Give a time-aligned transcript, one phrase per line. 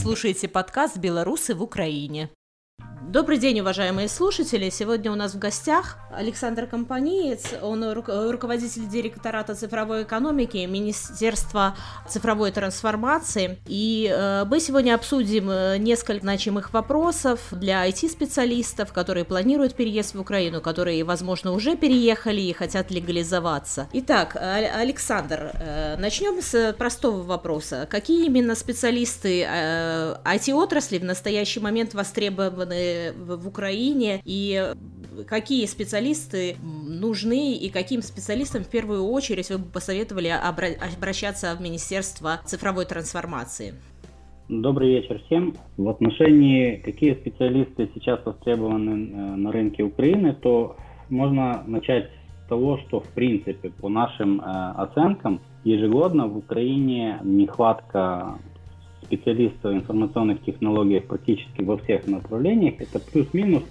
[0.00, 2.30] слушаете подкаст «Белорусы в Украине».
[3.10, 4.70] Добрый день, уважаемые слушатели.
[4.70, 7.54] Сегодня у нас в гостях Александр Компаниец.
[7.60, 11.74] Он ру- руководитель директората цифровой экономики Министерства
[12.08, 13.58] цифровой трансформации.
[13.66, 20.20] И э, мы сегодня обсудим э, несколько значимых вопросов для IT-специалистов, которые планируют переезд в
[20.20, 23.88] Украину, которые, возможно, уже переехали и хотят легализоваться.
[23.92, 27.88] Итак, Александр, э, начнем с простого вопроса.
[27.90, 34.74] Какие именно специалисты э, IT-отрасли в настоящий момент востребованы в Украине и
[35.26, 42.40] какие специалисты нужны и каким специалистам в первую очередь вы бы посоветовали обращаться в Министерство
[42.44, 43.74] цифровой трансформации?
[44.50, 45.54] Добрый вечер всем.
[45.76, 50.76] В отношении, какие специалисты сейчас востребованы э, на рынке Украины, то
[51.08, 52.10] можно начать
[52.44, 58.40] с того, что в принципе по нашим э, оценкам ежегодно в Украине нехватка
[59.10, 63.64] специалистов информационных технологий практически во всех направлениях, это плюс-минус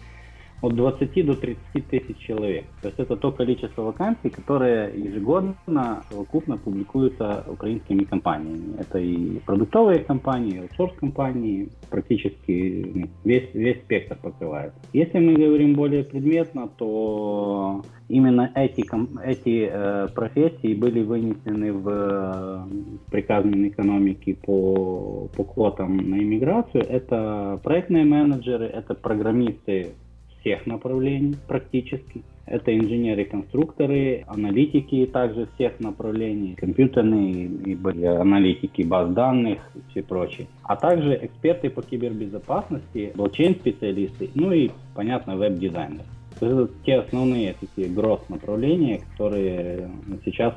[0.61, 2.65] от 20 до 30 тысяч человек.
[2.81, 8.75] То есть это то количество вакансий, которые ежегодно совокупно публикуются украинскими компаниями.
[8.79, 14.73] Это и продуктовые компании, и аутсорс-компании, практически весь, весь спектр покрывает.
[14.93, 18.83] Если мы говорим более предметно, то именно эти,
[19.23, 22.63] эти э, профессии были вынесены в э,
[23.11, 26.83] приказ Минэкономики по, по квотам на иммиграцию.
[26.83, 29.93] Это проектные менеджеры, это программисты
[30.41, 32.23] всех направлений практически.
[32.45, 40.47] Это инженеры-конструкторы, аналитики также всех направлений, компьютерные и аналитики баз данных и все прочее.
[40.63, 46.05] А также эксперты по кибербезопасности, блокчейн-специалисты, ну и, понятно, веб-дизайнеры.
[46.41, 49.89] Это те основные такие гроз направления, которые
[50.25, 50.55] сейчас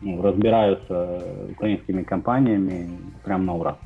[0.00, 2.88] ну, разбираются украинскими компаниями
[3.24, 3.78] прямо на ура.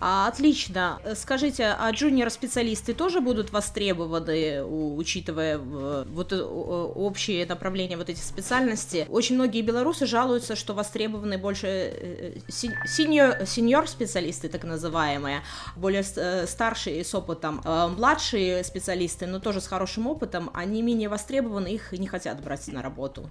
[0.00, 1.00] А, отлично.
[1.14, 9.06] Скажите, а джуниор-специалисты тоже будут востребованы, учитывая вот э, общие направления вот этих специальностей?
[9.08, 15.42] Очень многие белорусы жалуются, что востребованы больше э, сеньор, сеньор-специалисты, так называемые,
[15.74, 17.60] более э, старшие с опытом.
[17.64, 22.82] Младшие специалисты, но тоже с хорошим опытом, они менее востребованы, их не хотят брать на
[22.82, 23.30] работу.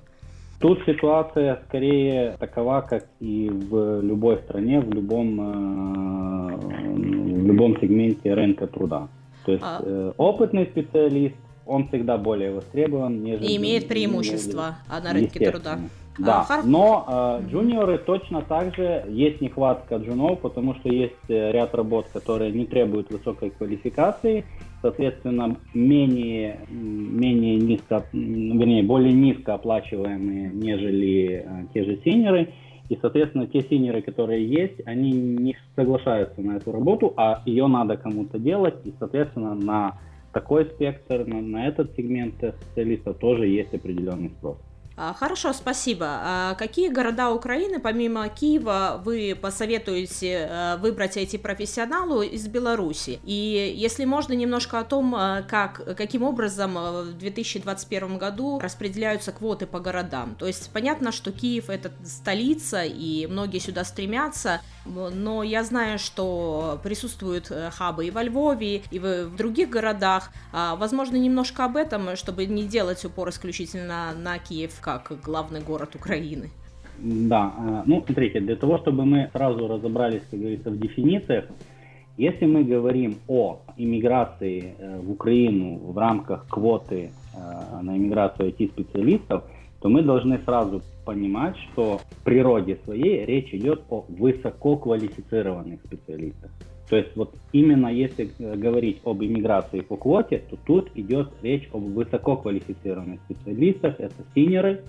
[0.59, 8.33] Тут ситуация скорее такова, как и в любой стране, в любом, э, в любом сегменте
[8.33, 9.07] рынка труда.
[9.45, 9.81] То есть а...
[9.83, 11.35] Э, опытный специалист,
[11.67, 13.45] он всегда более востребован, нежели...
[13.45, 15.79] И имеет преимущество нежели, на рынке труда.
[16.17, 21.51] Да, а, но э, джуниоры точно так же есть нехватка джунов, потому что есть э,
[21.51, 24.45] ряд работ, которые не требуют высокой квалификации,
[24.81, 32.53] соответственно, менее, менее низко, вернее, более низко оплачиваемые, нежели э, те же синеры.
[32.89, 37.97] И, соответственно, те синеры, которые есть, они не соглашаются на эту работу, а ее надо
[37.97, 38.75] кому-то делать.
[38.85, 39.99] И, соответственно, на
[40.31, 44.57] такой спектр, на, на этот сегмент специалистов тоже есть определенный спрос.
[44.99, 46.07] А, хорошо, спасибо.
[46.09, 53.19] А какие города Украины, помимо Киева, вы посоветуете э, выбрать эти профессионалу из Беларуси?
[53.23, 59.31] И если можно, немножко о том, э, как, каким образом э, в 2021 году распределяются
[59.31, 60.33] квоты по городам.
[60.33, 66.79] То есть понятно, что Киев это столица, и многие сюда стремятся, но я знаю, что
[66.81, 70.31] присутствуют хабы и во Львове, и в других городах.
[70.51, 75.95] А, возможно, немножко об этом, чтобы не делать упор исключительно на Киев как главный город
[75.95, 76.49] Украины.
[76.97, 81.45] Да, э, ну смотрите, для того, чтобы мы сразу разобрались, как говорится, в дефинициях,
[82.17, 89.43] если мы говорим о иммиграции э, в Украину в рамках квоты э, на иммиграцию IT-специалистов,
[89.81, 96.51] то мы должны сразу понимать, что в природе своей речь идет о высококвалифицированных специалистах.
[96.89, 101.83] То есть вот именно если говорить об иммиграции по квоте, то тут идет речь об
[101.83, 103.99] высококвалифицированных специалистах.
[103.99, 104.83] Это синеры,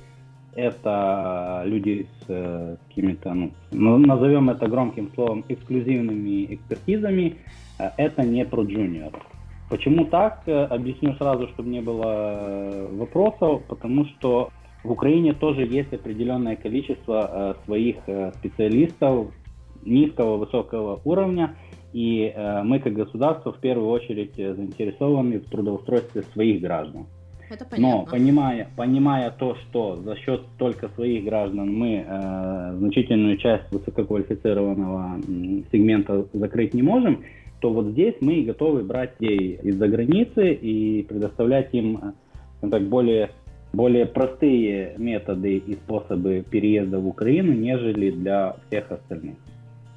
[0.55, 7.37] это люди с э, какими-то, ну, ну, назовем это громким словом, эксклюзивными экспертизами.
[7.81, 9.21] Э, это не про джуниоров.
[9.69, 10.43] Почему так?
[10.47, 13.63] Э, объясню сразу, чтобы не было вопросов.
[13.67, 14.51] Потому что
[14.85, 17.97] в Украине тоже есть определенное количество своих
[18.37, 19.33] специалистов
[19.85, 21.57] низкого, высокого уровня–
[21.93, 27.07] и э, мы, как государство, в первую очередь э, заинтересованы в трудоустройстве своих граждан.
[27.51, 28.01] Это понятно.
[28.01, 35.21] Но понимая, понимая то, что за счет только своих граждан мы э, значительную часть высококвалифицированного
[35.73, 37.25] сегмента закрыть не можем,
[37.61, 42.15] то вот здесь мы готовы брать людей из-за границы и предоставлять им
[42.63, 43.31] э, так, более,
[43.73, 49.37] более простые методы и способы переезда в Украину, нежели для всех остальных.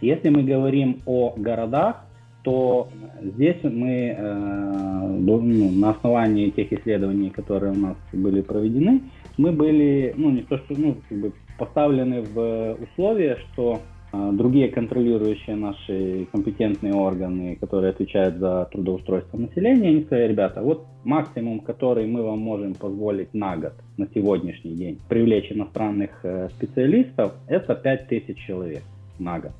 [0.01, 2.05] Если мы говорим о городах,
[2.43, 2.89] то
[3.21, 9.01] здесь мы э, ну, на основании тех исследований, которые у нас были проведены,
[9.37, 13.79] мы были, ну не то что, ну как бы поставлены в условия, что
[14.11, 20.85] э, другие контролирующие наши компетентные органы, которые отвечают за трудоустройство населения, они сказали, ребята, вот
[21.03, 27.33] максимум, который мы вам можем позволить на год, на сегодняшний день, привлечь иностранных э, специалистов,
[27.47, 28.81] это 5000 человек
[29.19, 29.51] на год.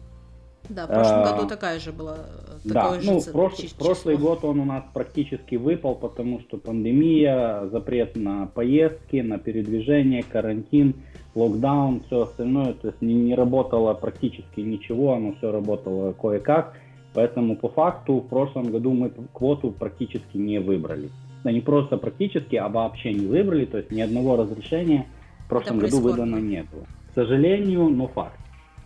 [0.69, 2.17] Да, в прошлом году такая же была.
[2.63, 8.45] Да, ну, прошлый, прошлый год он у нас практически выпал, потому что пандемия, запрет на
[8.47, 10.95] поездки, на передвижение, карантин,
[11.35, 16.75] локдаун, все остальное, то есть не, не работало практически ничего, оно все работало кое-как,
[17.13, 21.09] поэтому по факту в прошлом году мы квоту практически не выбрали.
[21.43, 25.07] Да не просто практически, а вообще не выбрали, то есть ни одного разрешения
[25.45, 26.67] в прошлом году выдано нет.
[27.11, 28.40] К сожалению, но факт.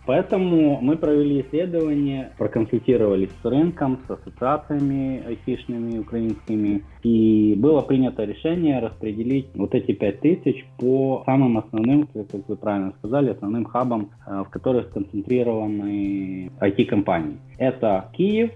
[0.06, 8.78] Поэтому мы провели исследование, проконсультировались с рынком, с ассоциациями айтишными украинскими, и было принято решение
[8.78, 14.50] распределить вот эти 5000 по самым основным, как вы правильно сказали, основным хабам, э, в
[14.50, 17.38] которых сконцентрированы IT-компании.
[17.58, 18.52] Это Киев,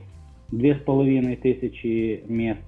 [0.53, 2.61] 2500 мест,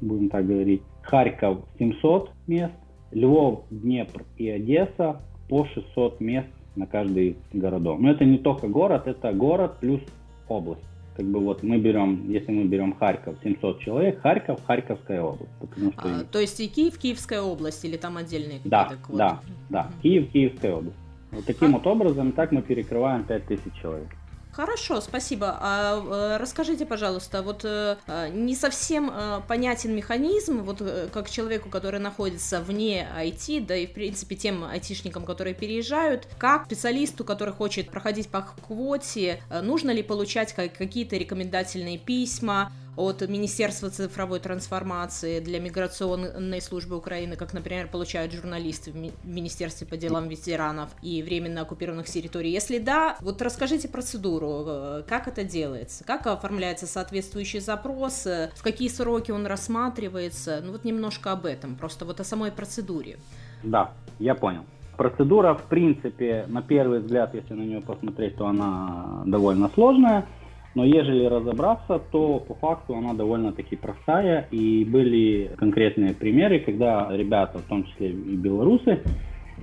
[0.00, 2.74] будем так говорить, Харьков 700 мест,
[3.12, 8.00] Львов, Днепр и Одесса по 600 мест на каждый городок.
[8.00, 10.00] Но это не только город, это город плюс
[10.48, 10.82] область.
[11.16, 15.52] Как бы вот мы берем, если мы берем Харьков, 700 человек, Харьков, Харьковская область.
[15.60, 16.02] Потому что...
[16.02, 19.18] а, то есть и Киев, Киевская область или там отдельные да, квоты?
[19.18, 19.40] Да,
[19.70, 20.96] да, Киев, Киевская область.
[21.30, 21.78] Вот таким а...
[21.78, 24.08] вот образом, так мы перекрываем 5000 человек.
[24.54, 25.58] Хорошо, спасибо.
[25.60, 29.12] А э, расскажите, пожалуйста, вот э, э, не совсем
[29.48, 30.80] понятен механизм, вот
[31.12, 36.66] как человеку, который находится вне IT, да и в принципе тем айтишникам, которые переезжают, как
[36.66, 44.40] специалисту, который хочет проходить по квоте, нужно ли получать какие-то рекомендательные письма, от Министерства цифровой
[44.40, 51.22] трансформации для миграционной службы Украины, как, например, получают журналисты в Министерстве по делам ветеранов и
[51.22, 52.50] временно оккупированных территорий?
[52.50, 58.62] Если да, вот расскажите процедуру, э, как это делается, как оформляется соответствующий запрос, э, в
[58.62, 63.18] какие сроки он рассматривается, ну вот немножко об этом, просто вот о самой процедуре.
[63.62, 64.64] Да, я понял.
[64.96, 70.26] Процедура, в принципе, на первый взгляд, если на нее посмотреть, то она довольно сложная.
[70.74, 74.48] Но ежели разобраться, то по факту она довольно-таки простая.
[74.50, 79.00] И были конкретные примеры, когда ребята, в том числе и белорусы,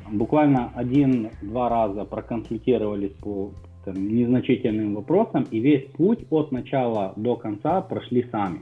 [0.09, 3.51] буквально один-два раза проконсультировались по
[3.85, 8.59] там, незначительным вопросам, и весь путь от начала до конца прошли сами.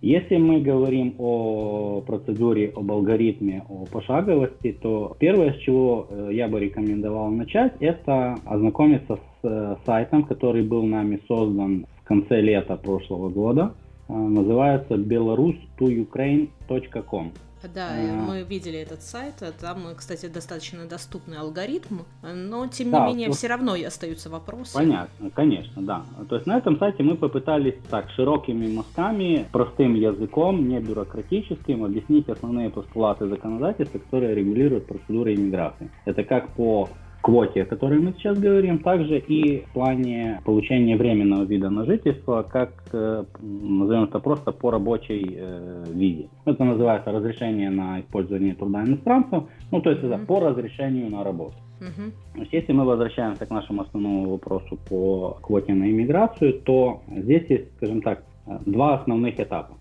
[0.00, 6.48] Если мы говорим о процедуре, об алгоритме, о пошаговости, то первое, с чего э, я
[6.48, 13.28] бы рекомендовал начать, это ознакомиться с э, сайтом, который был нами создан конце лета прошлого
[13.30, 13.74] года.
[14.08, 17.32] Э, называется belarus2ukraine.com.
[17.74, 18.24] Да, а...
[18.28, 23.36] мы видели этот сайт, там, кстати, достаточно доступный алгоритм, но тем не да, менее вот...
[23.36, 24.74] все равно остаются вопросы.
[24.74, 26.02] Понятно, конечно, да.
[26.28, 32.28] То есть на этом сайте мы попытались так широкими мазками, простым языком, не бюрократическим, объяснить
[32.28, 35.88] основные постулаты законодательства, которые регулируют процедуры иммиграции.
[36.04, 36.88] Это как по
[37.22, 42.42] квоте, о которой мы сейчас говорим, также и в плане получения временного вида на жительство,
[42.42, 46.28] как, э, назовем это просто, по рабочей э, визе.
[46.44, 50.14] Это называется разрешение на использование труда иностранцев, ну то есть mm-hmm.
[50.14, 51.54] это по разрешению на работу.
[51.80, 52.40] Mm-hmm.
[52.40, 57.74] Есть, если мы возвращаемся к нашему основному вопросу по квоте на иммиграцию, то здесь есть,
[57.76, 58.24] скажем так,
[58.66, 59.74] два основных этапа.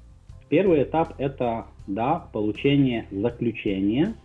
[0.49, 4.15] Первый этап это, да, получение заключения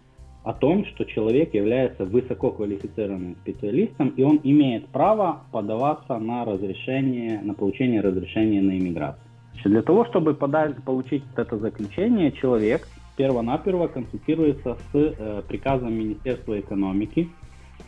[0.46, 7.52] о том, что человек является высококвалифицированным специалистом, и он имеет право подаваться на разрешение, на
[7.52, 9.24] получение разрешения на иммиграцию.
[9.64, 12.86] Для того, чтобы подать, получить это заключение, человек
[13.16, 17.28] перво-наперво консультируется с э, приказом Министерства экономики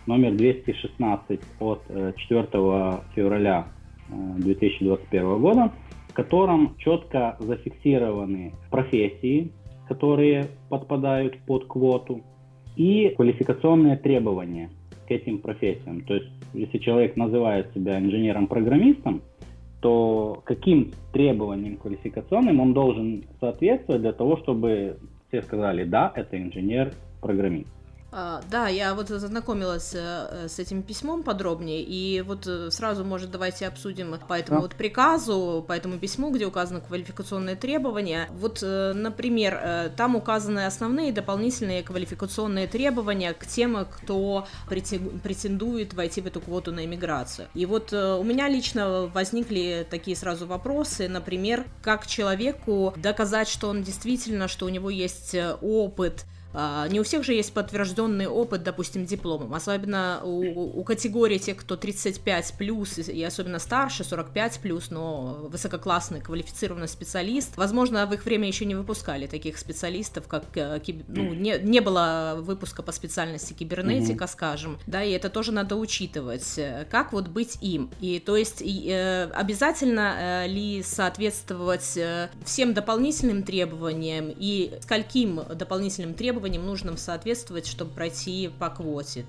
[0.06, 2.48] номер 216 от э, 4
[3.14, 3.68] февраля
[4.08, 5.70] э, 2021 года,
[6.08, 9.52] в котором четко зафиксированы профессии,
[9.86, 12.24] которые подпадают под квоту,
[12.78, 14.70] и квалификационные требования
[15.06, 16.00] к этим профессиям.
[16.02, 19.20] То есть, если человек называет себя инженером-программистом,
[19.80, 24.96] то каким требованиям квалификационным он должен соответствовать для того, чтобы
[25.28, 27.68] все сказали, да, это инженер-программист.
[28.10, 33.30] А, да, я вот знакомилась э, с этим письмом подробнее, и вот э, сразу, может,
[33.30, 34.62] давайте обсудим по этому да.
[34.62, 38.28] вот приказу, по этому письму, где указаны квалификационные требования.
[38.32, 46.26] Вот, э, например, там указаны основные дополнительные квалификационные требования к тем, кто претендует войти в
[46.26, 47.48] эту квоту на иммиграцию.
[47.54, 53.82] И вот у меня лично возникли такие сразу вопросы, например, как человеку доказать, что он
[53.82, 56.24] действительно, что у него есть опыт,
[56.54, 61.76] не у всех же есть подтвержденный опыт, допустим, дипломом, особенно у, у категории тех, кто
[61.76, 67.56] 35 плюс и особенно старше, 45 плюс, но высококлассный квалифицированный специалист.
[67.56, 72.38] Возможно, в их время еще не выпускали таких специалистов, как э, ну, не, не было
[72.40, 74.32] выпуска по специальности кибернетика, mm-hmm.
[74.32, 76.58] скажем, да, и это тоже надо учитывать,
[76.90, 77.90] как вот быть им.
[78.00, 85.42] И то есть и, э, обязательно э, ли соответствовать э, всем дополнительным требованиям и скольким
[85.54, 89.24] дополнительным требованиям требованиям нужным соответствовать, чтобы пройти по квоте.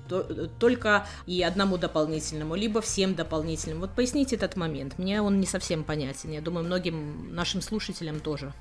[0.60, 3.80] Только и одному дополнительному, либо всем дополнительным.
[3.80, 4.98] Вот поясните этот момент.
[4.98, 6.30] Мне он не совсем понятен.
[6.30, 8.52] Я думаю, многим нашим слушателям тоже.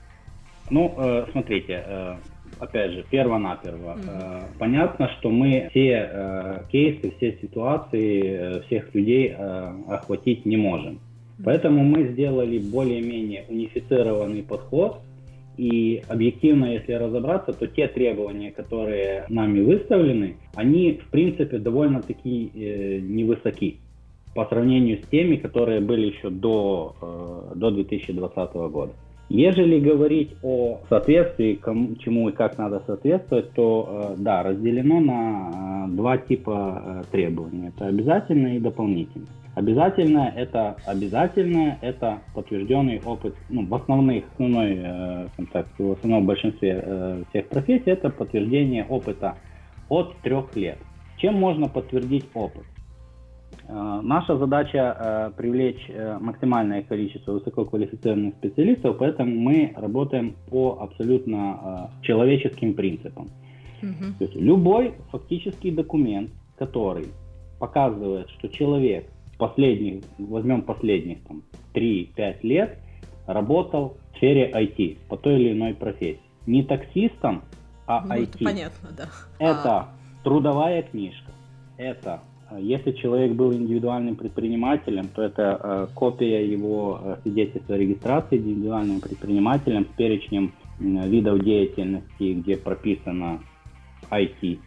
[0.71, 2.15] Ну, э, смотрите, э,
[2.59, 3.97] опять же, перво-наперво.
[3.97, 4.43] Mm-hmm.
[4.57, 9.35] Понятно, что мы все кейсы, все ситуации, всех людей
[9.87, 10.99] охватить не можем.
[11.43, 15.01] Поэтому мы сделали более-менее унифицированный подход
[15.59, 22.99] и объективно, если разобраться, то те требования, которые нами выставлены, они, в принципе, довольно-таки э,
[22.99, 23.77] невысоки
[24.33, 28.93] по сравнению с теми, которые были еще до, э, до 2020 года.
[29.29, 35.85] Ежели говорить о соответствии, кому, чему и как надо соответствовать, то э, да, разделено на
[35.85, 37.67] э, два типа э, требований.
[37.67, 39.27] Это обязательное и дополнительное.
[39.53, 46.81] Обязательное это обязательное, это подтвержденный опыт, ну, в основных, основной, э, так, в основном большинстве
[46.83, 49.35] э, всех профессий это подтверждение опыта
[49.89, 50.79] от трех лет.
[51.17, 52.63] Чем можно подтвердить опыт?
[53.69, 61.91] Э, наша задача э, привлечь э, максимальное количество высококвалифицированных специалистов, поэтому мы работаем по абсолютно
[62.01, 63.29] человеческим принципам.
[63.83, 64.17] Угу.
[64.17, 67.09] То есть любой фактический документ, который
[67.59, 69.05] показывает, что человек
[69.37, 71.43] последних, возьмем последних там
[71.75, 72.79] 3-5 лет,
[73.27, 76.19] работал в сфере IT по той или иной профессии.
[76.47, 77.43] Не таксистом,
[77.85, 78.29] а ну, IT.
[78.35, 79.09] Это понятно, да.
[79.37, 79.89] Это а...
[80.23, 81.31] трудовая книжка.
[81.77, 82.21] Это
[82.57, 89.01] если человек был индивидуальным предпринимателем, то это э, копия его э, свидетельства о регистрации индивидуальным
[89.01, 93.41] предпринимателем с перечнем э, видов деятельности, где прописано
[94.09, 94.59] IT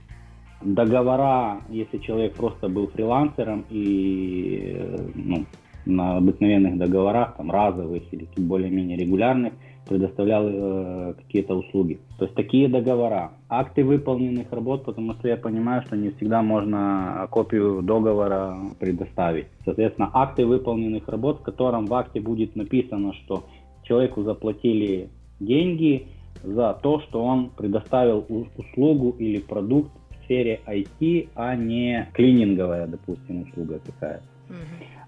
[0.60, 4.80] договора, если человек просто был фрилансером и
[5.14, 5.44] ну,
[5.84, 9.54] на обыкновенных договорах, там разовых или более-менее регулярных,
[9.86, 11.98] предоставлял э, какие-то услуги.
[12.18, 17.26] То есть такие договора, акты выполненных работ, потому что я понимаю, что не всегда можно
[17.30, 19.46] копию договора предоставить.
[19.64, 23.44] Соответственно, акты выполненных работ, в котором в акте будет написано, что
[23.82, 25.08] человеку заплатили
[25.40, 26.06] деньги
[26.42, 28.24] за то, что он предоставил
[28.56, 29.90] услугу или продукт
[30.24, 34.24] сфере IT, а не клининговая, допустим, услуга какая-то.
[34.50, 34.54] А,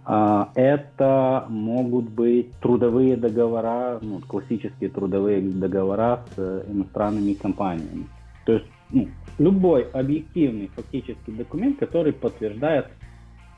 [0.07, 8.07] это могут быть трудовые договора, ну, классические трудовые договора с э, иностранными компаниями.
[8.45, 9.09] То есть ну,
[9.39, 12.89] любой объективный фактический документ, который подтверждает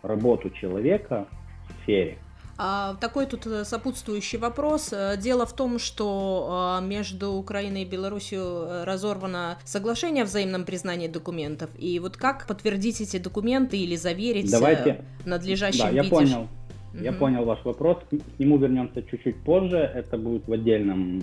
[0.03, 1.26] работу человека
[1.69, 2.19] в сфере.
[2.58, 4.92] А, такой тут э, сопутствующий вопрос.
[4.92, 10.64] Э, дело в том, что а, между Украиной и Беларусью э, разорвано соглашение о взаимном
[10.64, 11.68] признании документов.
[11.78, 15.04] И вот как подтвердить эти документы или заверить Давайте...
[15.20, 16.10] в надлежащем да, я виде?
[16.10, 16.48] Понял.
[16.98, 17.18] Я угу.
[17.18, 17.98] понял ваш вопрос.
[18.08, 19.76] К нему вернемся чуть-чуть позже.
[19.76, 21.20] Это будет в отдельном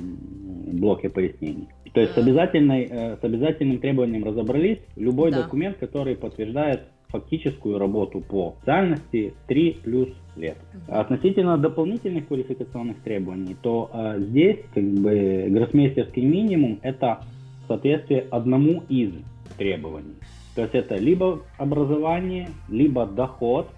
[0.71, 1.67] блоке пояснений.
[1.93, 4.79] То есть с, обязательной, с обязательным требованием разобрались.
[4.95, 5.41] Любой да.
[5.43, 6.81] документ, который подтверждает
[7.13, 10.58] фактическую работу по специальности 3 плюс лет.
[10.88, 17.20] Относительно дополнительных квалификационных требований, то э, здесь как бы гроссмейстерский минимум это
[17.67, 19.12] соответствие одному из
[19.58, 20.15] требований.
[20.55, 23.70] То есть это либо образование, либо доход.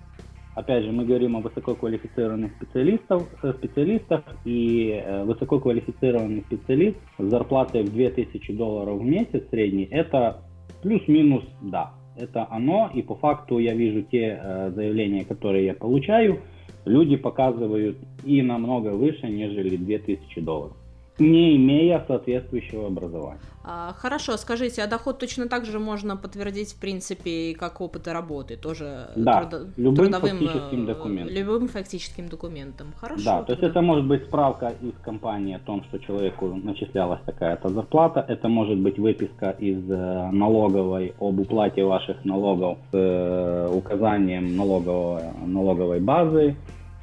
[0.56, 7.84] Опять же, мы говорим о высококвалифицированных специалистах, э, специалистах и э, высококвалифицированный специалист с зарплатой
[7.84, 10.42] в 2000 долларов в месяц средний, это
[10.82, 16.41] плюс-минус да это оно, и по факту я вижу те э, заявления, которые я получаю,
[16.86, 20.77] люди показывают и намного выше, нежели 2000 долларов.
[21.19, 23.39] Не имея соответствующего образования.
[23.67, 28.57] А, хорошо, скажите, а доход точно так же можно подтвердить, в принципе, как опыт работы,
[28.57, 31.36] тоже да, трудо- любым трудовым, фактическим э, документом.
[31.36, 32.93] Любым фактическим документом.
[33.00, 33.24] Хорошо.
[33.25, 37.69] Да, то есть это может быть справка из компании о том, что человеку начислялась такая-то
[37.69, 44.55] зарплата, это может быть выписка из э, налоговой об уплате ваших налогов с э, указанием
[44.55, 46.55] налоговой, налоговой базы,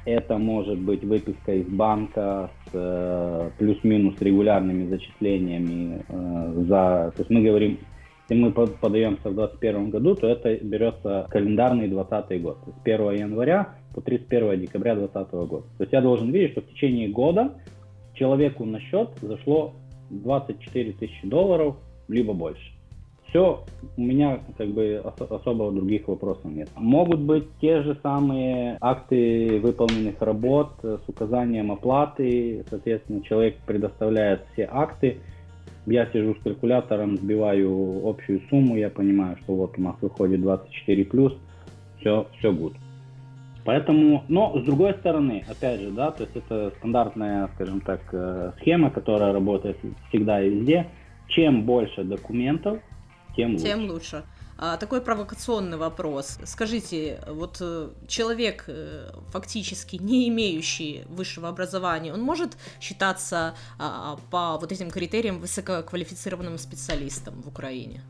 [0.05, 7.13] это может быть выписка из банка э, плюс-минус регулярными зачислениями э, за...
[7.15, 7.79] То есть мы говорим,
[8.29, 12.57] если мы подаемся в 2021 году, то это берется календарный 2020 год.
[12.63, 15.65] То есть 1 января по 31 декабря 2020 года.
[15.77, 17.53] То есть я должен видеть, что в течение года
[18.15, 19.73] человеку на счет зашло
[20.09, 21.77] 24 тысячи долларов,
[22.07, 22.72] либо больше
[23.33, 23.63] все,
[23.97, 26.69] у меня как бы особо других вопросов нет.
[26.75, 34.69] Могут быть те же самые акты выполненных работ с указанием оплаты, соответственно, человек предоставляет все
[34.71, 35.17] акты,
[35.87, 41.05] я сижу с калькулятором, сбиваю общую сумму, я понимаю, что вот у нас выходит 24
[41.05, 41.33] плюс,
[41.99, 42.75] все, все good.
[43.65, 48.51] Поэтому, но с другой стороны, опять же, да, то есть это стандартная, скажем так, э,
[48.59, 49.77] схема, которая работает
[50.09, 50.87] всегда и везде.
[51.29, 52.79] Чем больше документов,
[53.35, 53.63] тем лучше.
[53.65, 54.23] Тем лучше.
[54.57, 56.39] А, такой провокационный вопрос.
[56.43, 64.57] Скажите, вот э, человек, э, фактически не имеющий высшего образования, он может считаться а, по
[64.61, 68.01] вот этим критериям высококвалифицированным специалистом в Украине?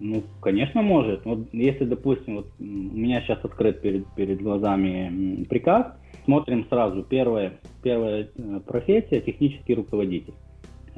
[0.00, 1.26] Ну, конечно, может.
[1.26, 5.92] Вот если, допустим, вот у меня сейчас открыт перед, перед глазами приказ,
[6.24, 7.02] смотрим сразу.
[7.02, 10.34] Первая, первая э, профессия– технический руководитель.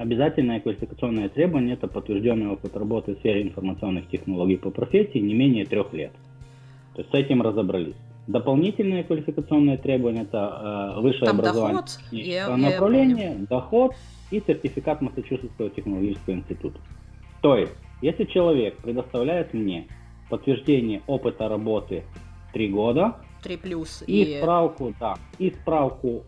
[0.02, 5.64] Обязательное квалификационное требование– это подтвержденный опыт работы в сфере информационных технологий по профессии не менее
[5.64, 6.11] трех лет.
[6.97, 7.94] То есть с этим разобрались.
[8.26, 13.92] Дополнительное квалификационное требование– это э, высшее Там образование доход, я, направление, я доход
[14.32, 16.80] и сертификат Массачусетского технологического института.
[17.40, 19.87] То есть, если человек предоставляет мне
[20.28, 22.02] подтверждение опыта работы
[22.54, 26.25] 3 года, 3 плюс и, и справку, да, и справку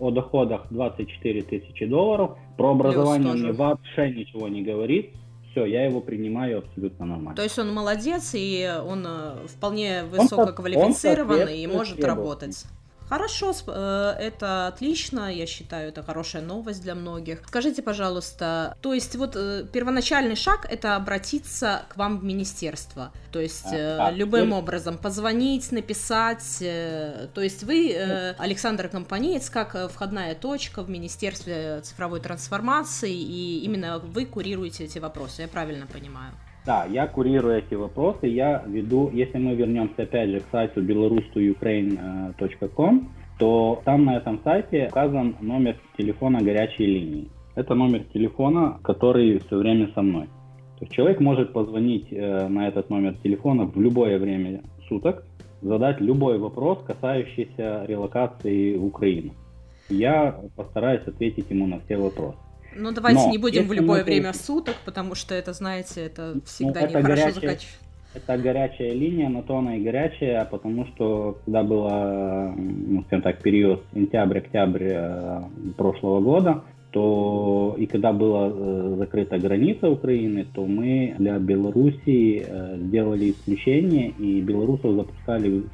[0.00, 5.12] о доходах 24 тысячи долларов, про образование мне вообще ничего не говорит,
[5.50, 7.34] все, я его принимаю абсолютно нормально.
[7.34, 12.64] То есть он молодец, и он э, вполне высококвалифицирован и может работать.
[13.08, 17.42] Хорошо, э, это отлично, я считаю, это хорошая новость для многих.
[17.46, 23.40] Скажите, пожалуйста, то есть вот э, первоначальный шаг это обратиться к вам в министерство, то
[23.40, 30.82] есть а, любым а, образом позвонить, написать, то есть вы, Александр Компанеец, как входная точка
[30.82, 36.32] в Министерстве цифровой трансформации, и именно вы курируете эти вопросы, я правильно понимаю?
[36.66, 43.08] Да, я курирую эти вопросы, я веду, если мы вернемся опять же к сайту belarustoукраine.com,
[43.38, 47.28] то там на этом сайте указан номер телефона горячей линии.
[47.54, 50.26] Это номер телефона, который все время со мной.
[50.78, 55.24] То есть человек может позвонить э, на этот номер телефона в любое время суток,
[55.62, 59.34] задать любой вопрос, касающийся релокации в Украину.
[59.88, 62.38] Я постараюсь ответить ему на все вопросы.
[62.78, 66.40] Ну, давайте Но, не будем в любое время суток, потому что это, знаете, это ну,
[66.42, 67.78] всегда ну, это нехорошо закачивать.
[68.14, 73.42] Это горячая линия, но то она и горячая, потому что когда было, ну, скажем так,
[73.42, 75.42] период сентябрь-октябрь э,
[75.76, 76.62] прошлого года,
[76.92, 84.14] то и когда была э, закрыта граница Украины, то мы для Белоруссии э, сделали исключение,
[84.18, 85.64] и белорусов запускали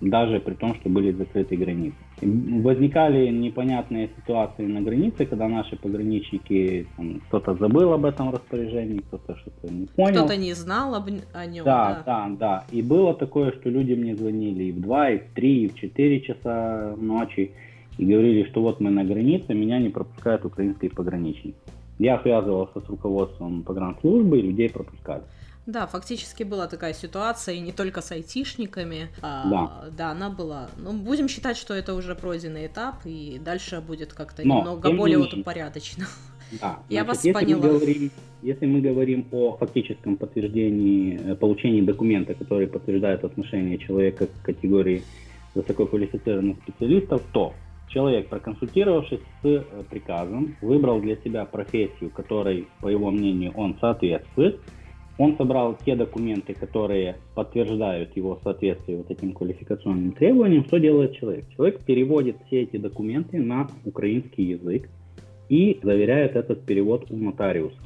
[0.00, 1.96] даже при том, что были закрыты границы.
[2.20, 9.36] Возникали непонятные ситуации на границе, когда наши пограничники, там, кто-то забыл об этом распоряжении, кто-то
[9.36, 10.24] что-то не понял.
[10.24, 11.64] Кто-то не знал об, о нем.
[11.64, 12.64] Да, да, да, да.
[12.70, 15.74] И было такое, что люди мне звонили и в 2, и в 3, и в
[15.74, 17.50] 4 часа ночи,
[17.98, 21.56] и говорили, что вот мы на границе, меня не пропускают украинские пограничники.
[21.98, 25.22] Я связывался с руководством погранслужбы, и людей пропускали.
[25.66, 29.08] Да, фактически была такая ситуация, и не только с айтишниками.
[29.22, 29.84] А, да.
[29.96, 30.68] да, она была.
[30.76, 35.18] Ну, будем считать, что это уже пройденный этап, и дальше будет как-то Но, немного более
[35.18, 36.06] вот упорядочено.
[36.60, 37.62] Да, Я значит, вас если поняла.
[37.62, 38.10] Мы говорим,
[38.42, 45.02] если мы говорим о фактическом подтверждении, э, получении документа, который подтверждает отношение человека к категории
[45.54, 47.54] высококвалифицированных специалистов, то
[47.88, 54.60] человек, проконсультировавшись с э, приказом, выбрал для себя профессию, которой, по его мнению, он соответствует,
[55.18, 60.64] он собрал те документы, которые подтверждают его соответствие вот этим квалификационным требованиям.
[60.64, 61.44] Что делает человек?
[61.56, 64.88] Человек переводит все эти документы на украинский язык
[65.48, 67.76] и заверяет этот перевод у нотариуса,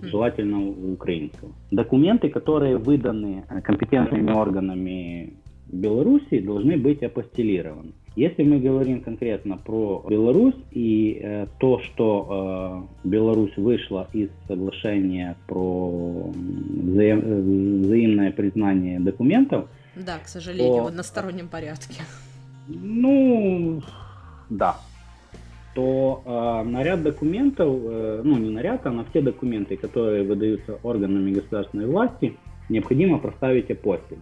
[0.00, 1.52] желательно у украинского.
[1.70, 5.34] Документы, которые выданы компетентными органами
[5.72, 7.92] Белоруссии должны быть апостелированы.
[8.16, 15.36] Если мы говорим конкретно про Беларусь и э, то, что э, Беларусь вышла из соглашения
[15.46, 19.68] про взаим, взаимное признание документов.
[19.94, 22.02] Да, к сожалению, то, в одностороннем порядке.
[22.66, 23.80] Ну,
[24.48, 24.76] да.
[25.76, 30.24] То э, на ряд документов, э, ну не на ряд, а на все документы, которые
[30.24, 32.36] выдаются органами государственной власти,
[32.68, 34.18] необходимо проставить апостиль.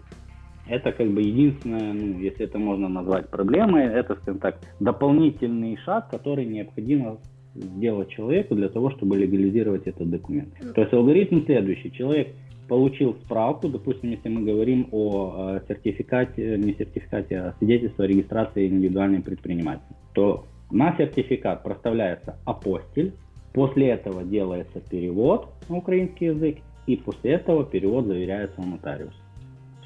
[0.69, 6.11] Это как бы единственное, ну, если это можно назвать проблемой, это, скажем так, дополнительный шаг,
[6.11, 7.19] который необходимо
[7.55, 10.55] сделать человеку для того, чтобы легализировать этот документ.
[10.75, 11.91] То есть алгоритм следующий.
[11.93, 12.29] Человек
[12.69, 18.69] получил справку, допустим, если мы говорим о э, сертификате, не сертификате, а свидетельстве о регистрации
[18.69, 23.15] индивидуальным предпринимателем, то на сертификат проставляется апостиль,
[23.55, 29.17] после этого делается перевод на украинский язык, и после этого перевод заверяется у нотариуса.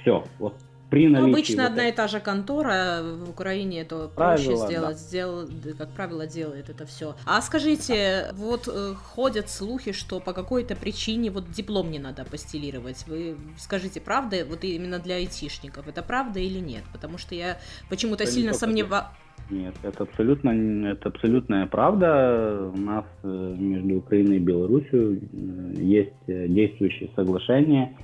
[0.00, 0.54] Все, вот
[0.92, 1.26] при наличии...
[1.26, 5.02] Ну, обычно вот одна и та же контора в Украине это проще сделать, да.
[5.08, 7.14] сделал, как правило, делает это все.
[7.24, 13.06] А скажите, вот э, ходят слухи, что по какой-то причине вот диплом не надо постелировать.
[13.08, 16.82] Вы скажите, правда, вот именно для айтишников, это правда или нет?
[16.92, 17.56] Потому что я
[17.88, 19.06] почему-то сильно сомневаюсь.
[19.48, 20.50] Нет, это абсолютно,
[20.92, 22.70] это абсолютная правда.
[22.74, 27.96] У нас э, между Украиной и Беларусью э, есть действующее соглашение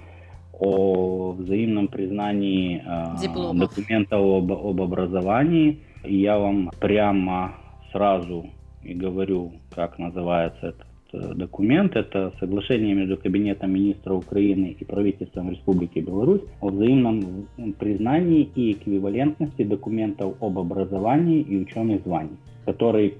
[0.58, 5.80] о взаимном признании э, документов об, об образовании.
[6.04, 7.54] И я вам прямо
[7.92, 8.46] сразу
[8.82, 11.96] и говорю, как называется этот э, документ.
[11.96, 17.46] Это соглашение между Кабинетом министра Украины и правительством Республики Беларусь о взаимном
[17.78, 23.14] признании и эквивалентности документов об образовании и ученых званий, который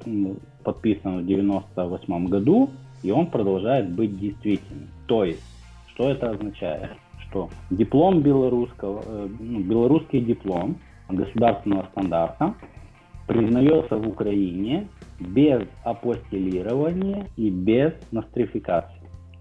[0.64, 2.70] подписан в 1998 году,
[3.03, 4.88] и он продолжает быть действительным.
[5.07, 5.42] То есть,
[5.94, 6.90] что это означает?
[7.29, 12.55] Что диплом белорусского, э, ну, белорусский диплом государственного стандарта
[13.27, 14.88] признается в Украине
[15.21, 18.99] без апостилирования и без нострификации.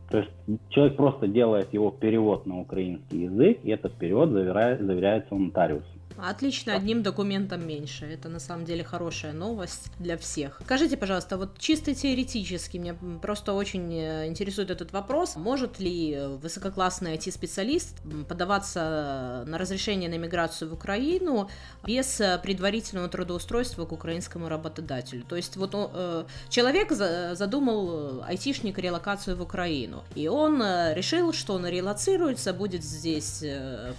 [0.09, 0.31] То есть
[0.69, 5.96] человек просто делает его перевод на украинский язык, и этот перевод заверяется у нотариуса.
[6.17, 8.05] Отлично, одним документом меньше.
[8.05, 10.59] Это на самом деле хорошая новость для всех.
[10.63, 15.35] Скажите, пожалуйста, вот чисто теоретически, меня просто очень э, интересует этот вопрос.
[15.35, 21.49] Может ли высококлассный IT-специалист подаваться на разрешение на иммиграцию в Украину
[21.85, 25.23] без предварительного трудоустройства к украинскому работодателю?
[25.23, 31.53] То есть вот э, человек задумал айтишник релокацию в Украину, и он э, решил, что
[31.53, 33.43] он релоцируется, будет здесь,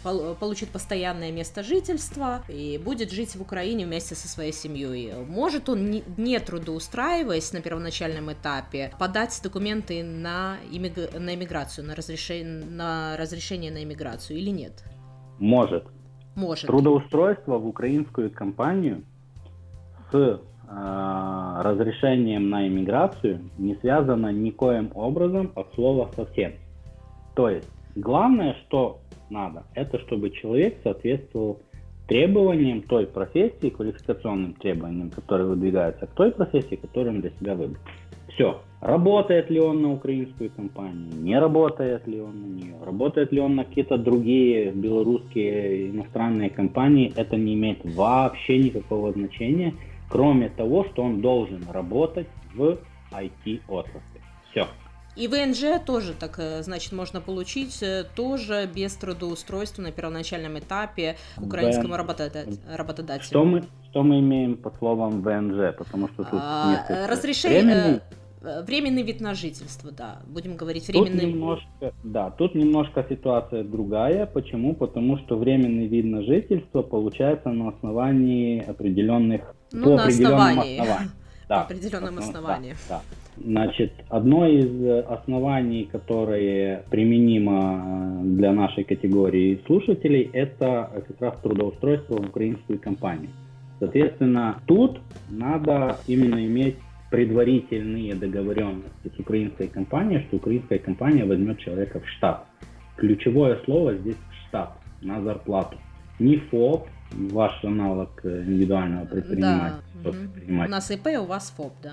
[0.02, 5.12] получит постоянное место жительства, жительства и будет жить в Украине вместе со своей семьей.
[5.28, 10.96] Может он, не трудоустраиваясь на первоначальном этапе, подать документы на, иммиг...
[11.18, 14.84] на иммиграцию, на разрешение, на разрешение на иммиграцию или нет?
[15.38, 15.84] Может.
[16.34, 16.66] Может.
[16.66, 19.02] Трудоустройство в украинскую компанию
[20.12, 26.52] с э, разрешением на иммиграцию не связано никоим образом от слова совсем.
[27.34, 31.60] То есть главное, что надо, это чтобы человек соответствовал
[32.08, 37.80] требованиям той профессии, квалификационным требованиям, которые выдвигаются к той профессии, которую он для себя выбрал.
[38.34, 38.60] Все.
[38.80, 43.56] Работает ли он на украинскую компанию, не работает ли он на нее, работает ли он
[43.56, 49.74] на какие-то другие белорусские иностранные компании, это не имеет вообще никакого значения,
[50.08, 52.78] кроме того, что он должен работать в
[53.10, 54.17] IT-отрасли.
[55.18, 61.16] И ВНЖ тоже так, э, значит, можно получить э, тоже без трудоустройства на первоначальном этапе
[61.36, 63.24] к украинскому работодателю.
[63.24, 65.74] Что мы, что мы имеем под словом ВНЖ?
[65.76, 67.62] Потому что тут а, разрешение...
[67.62, 68.00] Временный...
[68.42, 71.20] Э, временный вид на жительство, да, будем говорить временный.
[71.20, 74.24] Тут немножко, да, тут немножко ситуация другая.
[74.26, 74.76] Почему?
[74.76, 80.78] Потому что временный вид на жительство получается на основании определенных, ну, по на определенным основании.
[80.78, 81.10] основаниям.
[81.48, 82.76] Да, по определенным основаниям.
[82.90, 83.27] Да, да.
[83.44, 92.16] Значит, одно из оснований, которое применимо э, для нашей категории слушателей, это как раз трудоустройство
[92.16, 93.30] в украинскую компанию.
[93.78, 96.76] Соответственно, тут надо именно иметь
[97.10, 102.44] предварительные договоренности с украинской компанией, что украинская компания возьмет человека в штат.
[102.96, 104.16] Ключевое слово здесь
[104.48, 105.76] штат, на зарплату.
[106.18, 109.80] Не ФОП, ваш аналог индивидуального предпринимателя.
[110.02, 110.10] Да.
[110.10, 110.16] Угу.
[110.48, 111.92] У нас ИП, у вас ФОП, да.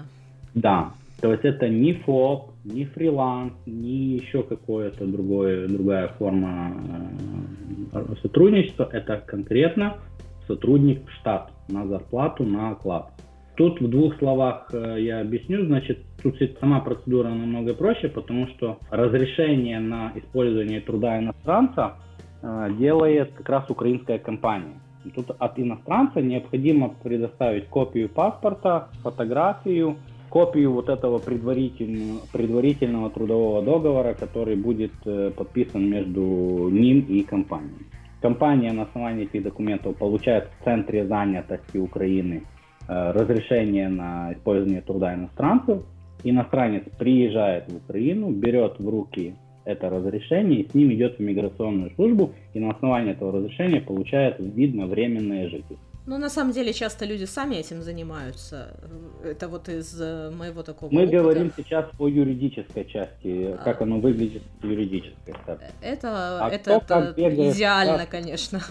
[0.55, 0.91] Да,
[1.25, 4.45] то есть это не ФОП, не фриланс, не еще
[4.99, 6.71] другое, другая форма
[7.93, 8.87] э, сотрудничества.
[8.93, 9.95] Это конкретно
[10.45, 13.09] сотрудник в штат на зарплату, на оклад.
[13.55, 15.65] Тут в двух словах э, я объясню.
[15.65, 21.95] Значит, тут сама процедура намного проще, потому что разрешение на использование труда иностранца
[22.43, 24.79] э, делает как раз украинская компания.
[25.15, 29.97] Тут от иностранца необходимо предоставить копию паспорта, фотографию,
[30.29, 37.85] копию вот этого предварительного, предварительного трудового договора, который будет э, подписан между ним и компанией.
[38.21, 42.43] Компания на основании этих документов получает в центре занятости Украины
[42.87, 45.83] э, разрешение на использование труда иностранцев.
[46.23, 49.35] Иностранец приезжает в Украину, берет в руки
[49.65, 54.75] это разрешение с ним идет в миграционную службу и на основании этого разрешения получает вид
[54.75, 55.94] на временное жительство.
[56.07, 58.75] Ну, на самом деле, часто люди сами этим занимаются.
[59.23, 61.17] Это вот из э, моего такого Мы опыта.
[61.17, 63.57] говорим сейчас о юридической части, а.
[63.63, 65.33] как оно выглядит юридической.
[65.81, 68.05] Это, а это, это бегает, идеально, да.
[68.05, 68.61] конечно.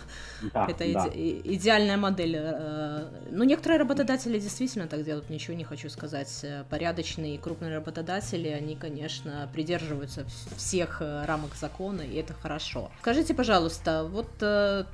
[0.53, 1.09] Да, это да.
[1.09, 2.37] Иде- идеальная модель.
[2.39, 6.47] Э, ну, некоторые работодатели действительно так делают, ничего не хочу сказать.
[6.71, 10.25] Порядочные и крупные работодатели, они, конечно, придерживаются
[10.57, 12.93] всех э, рамок закона, и это хорошо.
[13.01, 14.29] Скажите, пожалуйста, вот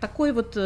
[0.00, 0.56] такой вот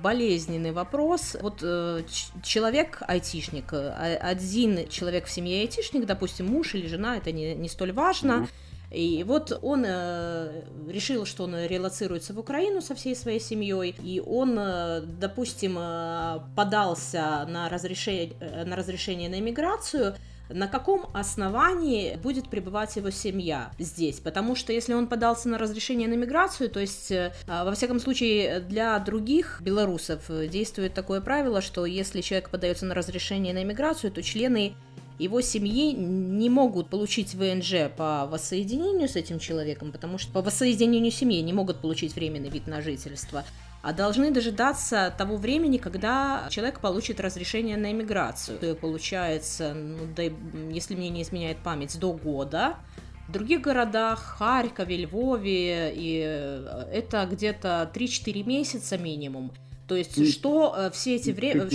[0.00, 1.42] болезненный вопрос, вопрос.
[1.42, 2.02] Вот э,
[2.42, 7.68] человек айтишник, э, один человек в семье айтишник, допустим, муж или жена, это не, не
[7.68, 8.48] столь важно.
[8.90, 14.22] И вот он э, решил, что он релацируется в Украину со всей своей семьей, и
[14.24, 20.14] он, э, допустим, э, подался на разрешение, э, на разрешение на иммиграцию,
[20.48, 24.20] на каком основании будет пребывать его семья здесь.
[24.20, 28.60] Потому что если он подался на разрешение на миграцию, то есть, э, во всяком случае,
[28.60, 34.22] для других белорусов действует такое правило, что если человек подается на разрешение на иммиграцию, то
[34.22, 34.74] члены
[35.18, 41.12] его семьи не могут получить ВНЖ по воссоединению с этим человеком, потому что по воссоединению
[41.12, 43.44] семьи не могут получить временный вид на жительство
[43.92, 48.56] должны дожидаться того времени, когда человек получит разрешение на иммиграцию.
[48.56, 50.22] Это получается, ну, да,
[50.70, 52.76] если мне не изменяет память, до года.
[53.28, 59.52] В других городах, Харькове, Львове, и э, это где-то 3-4 месяца минимум.
[59.88, 61.68] То есть, и, что э, все эти время...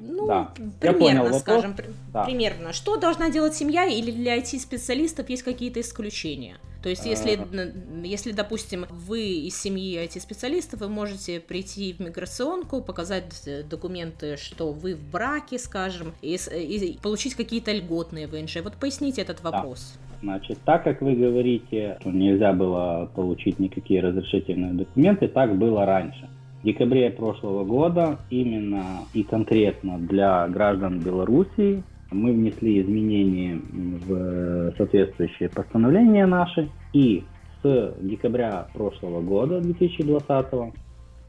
[0.00, 0.52] Ну, да.
[0.80, 1.76] примерно, понял, скажем,
[2.12, 2.24] да.
[2.24, 2.72] примерно.
[2.72, 6.58] Что должна делать семья или для IT-специалистов есть какие-то исключения?
[6.88, 8.02] То есть, если, а...
[8.02, 14.72] если, допустим, вы из семьи IT-специалистов, вы можете прийти в миграционку, показать э, документы, что
[14.72, 18.62] вы в браке, скажем, и, и получить какие-то льготные ВНЖ.
[18.64, 19.98] Вот поясните этот вопрос.
[20.00, 20.20] Да.
[20.22, 26.26] Значит, так как вы говорите, что нельзя было получить никакие разрешительные документы, так было раньше.
[26.62, 33.60] В декабре прошлого года именно и конкретно для граждан Белоруссии мы внесли изменения
[34.06, 36.68] в соответствующие постановления наши.
[36.92, 37.24] И
[37.62, 40.74] с декабря прошлого года, 2020,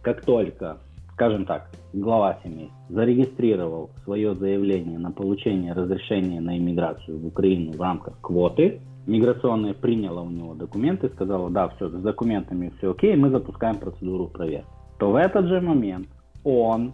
[0.01, 0.77] как только,
[1.13, 7.81] скажем так, глава семьи зарегистрировал свое заявление на получение разрешения на иммиграцию в Украину в
[7.81, 13.29] рамках квоты, миграционная приняла у него документы, сказала, да, все, с документами все окей, мы
[13.29, 14.67] запускаем процедуру проверки.
[14.99, 16.07] То в этот же момент
[16.43, 16.93] он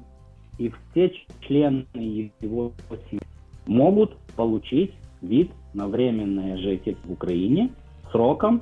[0.57, 1.85] и все члены
[2.39, 2.71] его
[3.09, 3.24] семьи
[3.67, 7.69] могут получить вид на временное жительство в Украине
[8.11, 8.61] сроком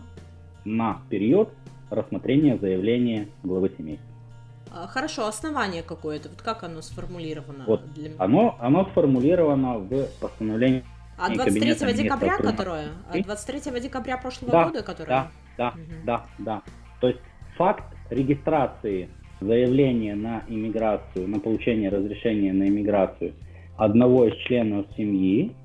[0.66, 1.50] на период
[1.90, 4.08] рассмотрения заявления главы семейства.
[4.76, 7.66] А, хорошо, основание какое-то, вот как оно сформулировано?
[7.68, 8.12] Вот, для...
[8.18, 10.84] оно, оно сформулировано в постановлении
[11.16, 12.88] а 23 декабря, которое?
[13.10, 15.10] А 23 декабря прошлого да, года, которое?
[15.10, 16.06] Да, да, угу.
[16.06, 16.62] да, да.
[17.00, 17.20] То есть
[17.56, 23.34] факт регистрации заявления на иммиграцию, на получение разрешения на иммиграцию
[23.78, 25.56] одного из членов семьи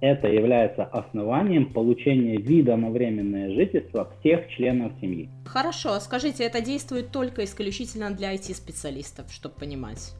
[0.00, 5.30] это является основанием получения вида на временное жительство всех членов семьи.
[5.46, 10.12] Хорошо, скажите, это действует только исключительно для IT-специалистов, чтобы понимать?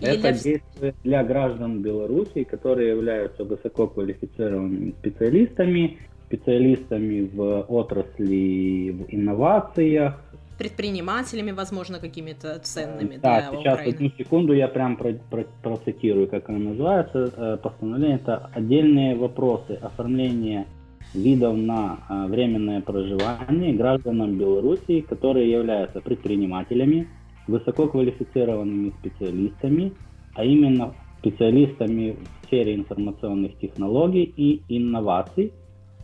[0.00, 0.32] Или это для...
[0.32, 10.20] действует для граждан Беларуси, которые являются высококвалифицированными специалистами, специалистами в отрасли в инновациях,
[10.58, 13.94] предпринимателями, возможно, какими-то ценными да, для сейчас Украины.
[13.94, 17.32] одну секунду я прям про, про, процитирую, как оно называется.
[17.36, 20.66] Э, постановление это отдельные вопросы оформления
[21.14, 27.08] видов на э, временное проживание гражданам Белоруссии, которые являются предпринимателями,
[27.46, 29.92] высококвалифицированными специалистами,
[30.34, 35.52] а именно специалистами в сфере информационных технологий и инноваций,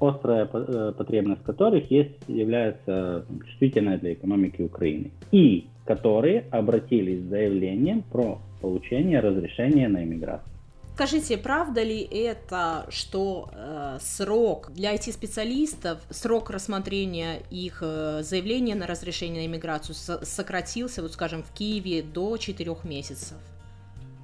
[0.01, 5.11] острая э, потребность которых есть, является чувствительной для экономики Украины.
[5.33, 10.53] И которые обратились с заявлением про получение разрешения на иммиграцию.
[10.95, 18.87] Скажите, правда ли это, что э, срок для IT-специалистов, срок рассмотрения их э, заявления на
[18.87, 23.39] разрешение на иммиграцию сократился, вот скажем, в Киеве до 4 месяцев?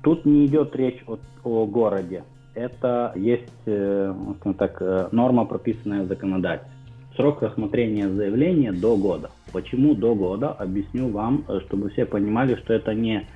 [0.02, 4.14] Тут не идет речь о, о городе это есть, э,
[4.58, 6.72] так, э, норма, прописанная в законодательстве.
[7.16, 9.30] Срок рассмотрения заявления до года.
[9.52, 10.50] Почему до года?
[10.50, 13.26] Объясню вам, э, чтобы все понимали, что это не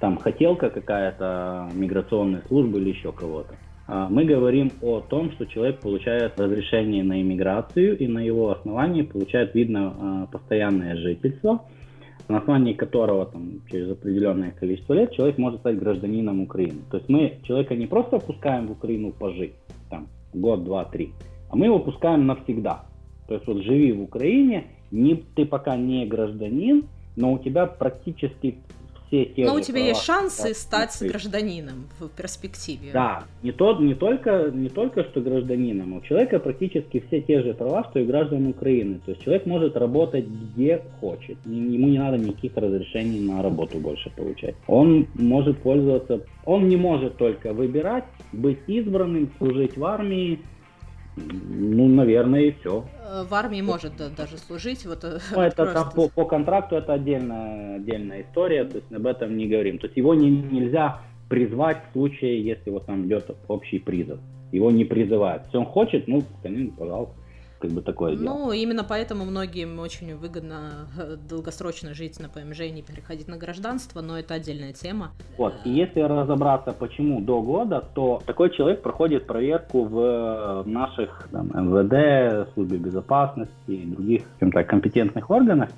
[0.00, 3.54] там хотелка какая-то миграционной службы или еще кого-то.
[3.88, 9.02] А, мы говорим о том, что человек получает разрешение на иммиграцию и на его основании
[9.02, 11.64] получает, видно, а, постоянное жительство,
[12.28, 16.80] на основании которого там, через определенное количество лет человек может стать гражданином Украины.
[16.90, 19.54] То есть мы человека не просто опускаем в Украину пожить,
[19.90, 21.12] там, год, два, три,
[21.50, 22.84] а мы его пускаем навсегда.
[23.28, 26.84] То есть вот живи в Украине, не, ты пока не гражданин,
[27.16, 28.56] но у тебя практически
[29.06, 32.90] все те Но у тебя права, есть шансы стать гражданином в перспективе.
[32.92, 37.54] Да, не, то, не, только, не только что гражданином, у человека практически все те же
[37.54, 39.00] права, что и граждан Украины.
[39.04, 44.10] То есть человек может работать где хочет, ему не надо никаких разрешений на работу больше
[44.10, 44.54] получать.
[44.66, 50.40] Он может пользоваться, он не может только выбирать, быть избранным, служить в армии,
[51.16, 52.84] ну, наверное, и все.
[53.00, 54.84] Э, в армии может даже служить.
[54.84, 55.74] Вот, э, ну, это просто...
[55.74, 59.78] там, по, по контракту это отдельная, отдельная история, то есть об этом не говорим.
[59.78, 64.18] То есть его не, нельзя призвать в случае, если вот там идет общий призыв.
[64.52, 65.44] Его не призывают.
[65.46, 67.14] Если он хочет, ну, конечно, пожалуйста
[67.58, 68.34] как бы такое дело.
[68.34, 73.36] Ну, именно поэтому многим очень выгодно э, долгосрочно жить на ПМЖ и не переходить на
[73.36, 75.10] гражданство, но это отдельная тема.
[75.38, 81.48] Вот, и если разобраться, почему до года, то такой человек проходит проверку в наших там,
[81.48, 85.70] МВД, службе безопасности и других, скажем так, компетентных органах,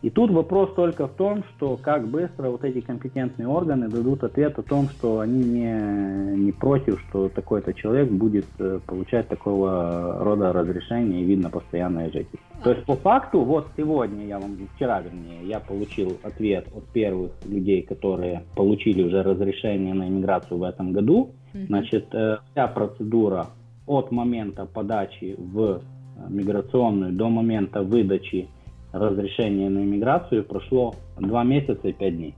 [0.00, 4.56] и тут вопрос только в том, что как быстро вот эти компетентные органы дадут ответ
[4.56, 10.52] о том, что они не, не против, что такой-то человек будет э, получать такого рода
[10.52, 12.38] разрешение и видно постоянное жительство.
[12.62, 17.32] То есть по факту, вот сегодня я вам, вчера вернее, я получил ответ от первых
[17.44, 21.30] людей, которые получили уже разрешение на иммиграцию в этом году.
[21.52, 23.48] Значит, э, вся процедура
[23.86, 25.80] от момента подачи в
[26.28, 28.48] миграционную до момента выдачи
[28.92, 32.34] разрешения на иммиграцию прошло 2 месяца и 5 дней.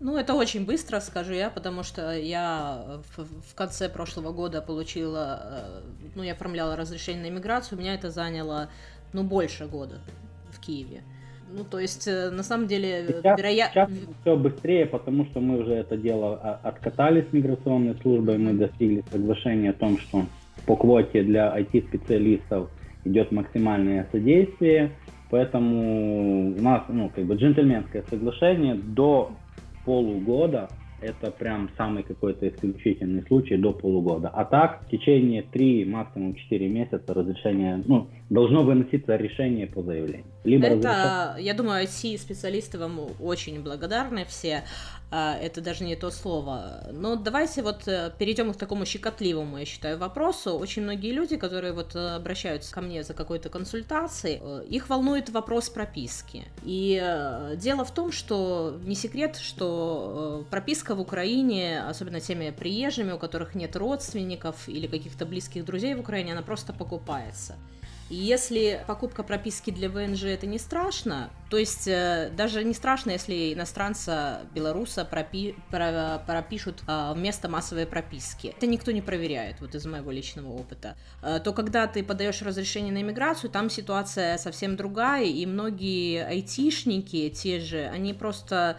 [0.00, 5.40] Ну, это очень быстро, скажу я, потому что я в, в конце прошлого года получила,
[5.42, 5.80] э,
[6.14, 8.68] ну, я оформляла разрешение на иммиграцию, у меня это заняло,
[9.14, 10.00] ну, больше года
[10.50, 11.02] в Киеве.
[11.50, 13.86] Ну, то есть, э, на самом деле, вероятно...
[13.86, 13.90] Сейчас
[14.20, 19.04] все быстрее, потому что мы уже это дело а, откатали с миграционной службой, мы достигли
[19.10, 20.26] соглашения о том, что
[20.66, 22.68] по квоте для IT-специалистов
[23.04, 24.92] идет максимальное содействие,
[25.30, 29.32] Поэтому у нас, ну, как бы джентльменское соглашение до
[29.84, 30.68] полугода
[31.04, 34.28] это прям самый какой-то исключительный случай до полугода.
[34.28, 40.24] А так, в течение 3, максимум 4 месяца разрешение, ну, должно выноситься решение по заявлению.
[40.44, 41.46] Либо это, разрешение...
[41.46, 44.62] я думаю, IT-специалисты вам очень благодарны все.
[45.16, 46.88] А, это даже не то слово.
[46.90, 50.58] Но давайте вот э, перейдем к такому щекотливому, я считаю, вопросу.
[50.58, 55.30] Очень многие люди, которые вот э, обращаются ко мне за какой-то консультацией, э, их волнует
[55.30, 56.46] вопрос прописки.
[56.64, 56.96] И
[57.56, 63.54] дело в том, что не секрет, что прописка в Украине, особенно теми приезжими, у которых
[63.54, 67.54] нет родственников или каких-то близких друзей в Украине, она просто покупается.
[68.10, 73.54] Если покупка прописки для ВНЖ это не страшно, то есть э, даже не страшно, если
[73.54, 78.48] иностранца, белоруса пропи, про, пропишут э, вместо массовой прописки.
[78.48, 80.96] Это никто не проверяет, вот из моего личного опыта.
[81.22, 87.30] Э, то когда ты подаешь разрешение на иммиграцию, там ситуация совсем другая, и многие айтишники,
[87.30, 88.78] те же, они просто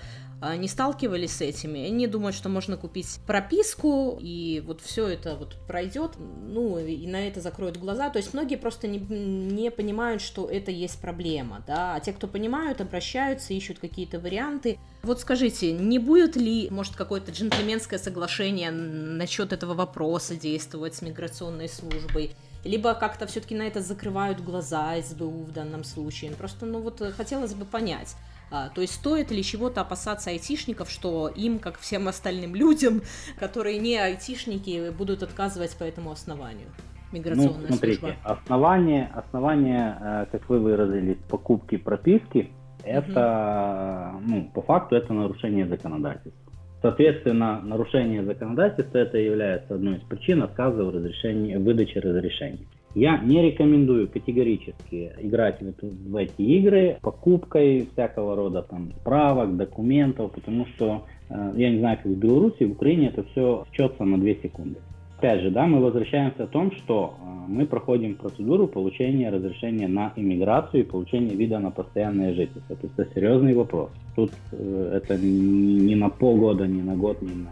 [0.58, 5.56] не сталкивались с этими, они думают, что можно купить прописку, и вот все это вот
[5.68, 8.10] пройдет, ну, и на это закроют глаза.
[8.10, 12.28] То есть многие просто не, не понимают, что это есть проблема, да, а те, кто
[12.28, 14.78] понимают, обращаются, ищут какие-то варианты.
[15.04, 21.70] Вот скажите, не будет ли, может, какое-то джентльменское соглашение насчет этого вопроса действовать с миграционной
[21.70, 22.32] службой?
[22.66, 26.32] либо как-то все-таки на это закрывают глаза СБУ в данном случае.
[26.32, 28.16] Просто, ну вот, хотелось бы понять.
[28.52, 33.02] А, то есть стоит ли чего-то опасаться айтишников, что им, как всем остальным людям,
[33.40, 36.68] которые не айтишники, будут отказывать по этому основанию?
[37.12, 38.18] Миграционная ну, смотрите, служба.
[38.24, 42.52] Основание, основание, э, как вы выразились, покупки прописки,
[42.84, 44.24] это, угу.
[44.28, 46.46] ну, по факту, это нарушение законодательства.
[46.82, 52.68] Соответственно, нарушение законодательства это является одной из причин отказа в разрешении, выдаче разрешений.
[52.96, 60.66] Я не рекомендую категорически играть в, эти игры покупкой всякого рода там справок, документов, потому
[60.68, 64.28] что э, я не знаю, как в Беларуси, в Украине это все счется на 2
[64.42, 64.80] секунды.
[65.18, 70.14] Опять же, да, мы возвращаемся о том, что э, мы проходим процедуру получения разрешения на
[70.16, 72.78] иммиграцию и получения вида на постоянное жительство.
[72.78, 73.90] То есть это серьезный вопрос.
[74.16, 77.50] Тут э, это не на полгода, не на год, не на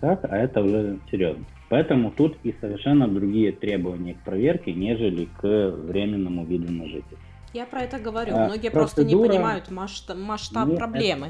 [0.00, 1.44] как, а это уже серьезно.
[1.68, 7.18] Поэтому тут и совершенно другие требования к проверке, нежели к временному виду на жительство.
[7.54, 8.34] Я про это говорю.
[8.34, 8.80] А, Многие процедура...
[8.80, 11.28] просто не понимают масштаб, масштаб проблемы.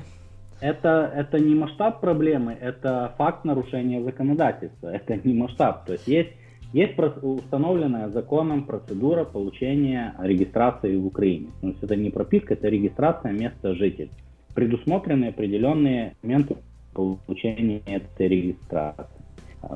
[0.61, 5.85] это, это не масштаб проблемы, это факт нарушения законодательства, это не масштаб.
[5.85, 6.30] То есть есть,
[6.72, 11.49] есть установленная законом процедура получения регистрации в Украине.
[11.61, 14.09] То есть это не прописка, это регистрация места жителя.
[14.55, 16.57] Предусмотрены определенные моменты
[16.95, 19.24] получения этой регистрации.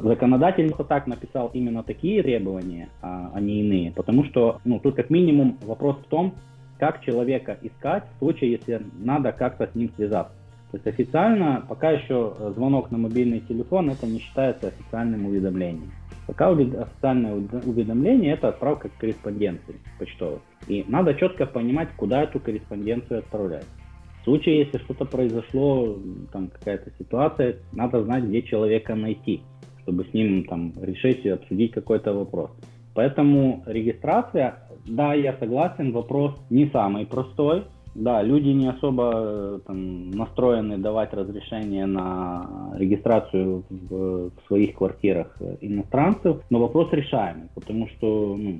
[0.02, 5.10] Законодатель так написал именно такие требования, а, а не иные, потому что ну, тут как
[5.10, 6.34] минимум вопрос в том,
[6.78, 10.34] как человека искать в случае, если надо как-то с ним связаться.
[10.70, 15.90] То есть официально пока еще э, звонок на мобильный телефон это не считается официальным уведомлением.
[16.26, 20.40] Пока официальное уведомление это отправка корреспонденции почтовой.
[20.66, 23.64] И надо четко понимать, куда эту корреспонденцию отправлять.
[24.20, 25.96] В случае, если что-то произошло,
[26.30, 29.40] там какая-то ситуация, надо знать, где человека найти,
[29.88, 32.50] чтобы с ним там решить и обсудить какой-то вопрос.
[32.94, 37.64] Поэтому регистрация, да, я согласен, вопрос не самый простой,
[37.94, 45.34] да, люди не особо э, там, настроены давать разрешение на регистрацию в, в своих квартирах
[45.62, 48.58] иностранцев, но вопрос решаемый, потому что ну,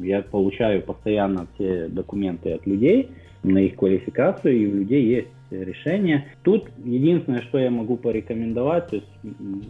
[0.00, 3.10] я получаю постоянно все документы от людей
[3.42, 6.26] на их квалификацию, и у людей есть решение.
[6.42, 9.08] Тут единственное, что я могу порекомендовать, то есть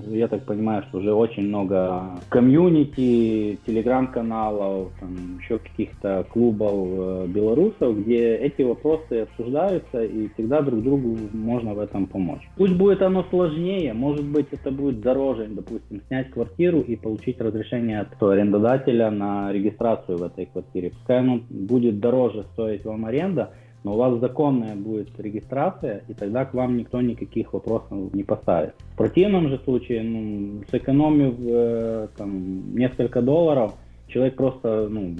[0.07, 7.99] я так понимаю, что уже очень много комьюнити, телеграм-каналов, там, еще каких-то клубов э, белорусов,
[8.01, 12.43] где эти вопросы обсуждаются и всегда друг другу можно в этом помочь.
[12.57, 18.01] Пусть будет оно сложнее, может быть это будет дороже, допустим, снять квартиру и получить разрешение
[18.01, 20.91] от арендодателя на регистрацию в этой квартире.
[20.91, 23.51] Пускай оно будет дороже стоить вам аренда,
[23.85, 28.75] но у вас законная будет регистрация, и тогда к вам никто никаких вопросов не поставит.
[28.95, 33.75] В противном же случае, ну, сэкономив э, там, несколько долларов,
[34.09, 35.15] человек просто ну,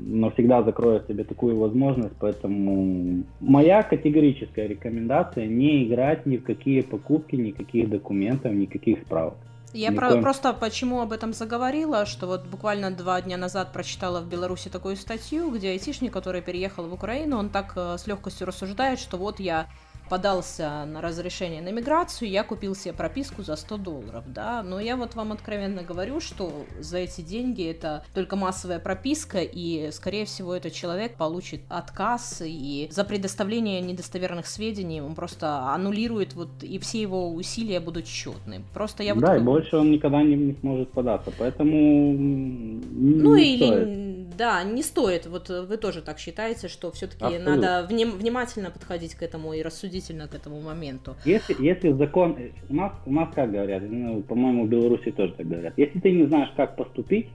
[0.00, 7.34] навсегда закроет себе такую возможность, поэтому моя категорическая рекомендация не играть ни в какие покупки,
[7.34, 9.34] никаких документов, никаких справок.
[9.72, 14.26] Я про- просто почему об этом заговорила, что вот буквально два дня назад прочитала в
[14.26, 18.98] Беларуси такую статью, где айтишник, который переехал в Украину, он так э, с легкостью рассуждает,
[18.98, 19.66] что вот я
[20.08, 24.96] подался на разрешение на миграцию, я купил себе прописку за 100 долларов, да, но я
[24.96, 26.50] вот вам откровенно говорю, что
[26.80, 32.88] за эти деньги это только массовая прописка, и, скорее всего, этот человек получит отказ, и
[32.90, 38.62] за предоставление недостоверных сведений он просто аннулирует, вот, и все его усилия будут счетны.
[38.74, 39.22] Просто я вот...
[39.22, 42.12] Да, и больше он никогда не, не сможет податься, поэтому...
[42.14, 43.66] Ну, или...
[43.66, 45.26] Стоит да, не стоит.
[45.26, 49.62] Вот вы тоже так считаете, что все-таки надо вним, внимательно подходить к этому и
[49.98, 51.16] рассудительно к этому моменту.
[51.24, 52.36] Если, если закон,
[52.68, 55.74] у нас, у нас как говорят, ну, по-моему, в Беларуси тоже так говорят.
[55.76, 57.28] Если ты не знаешь, как поступить,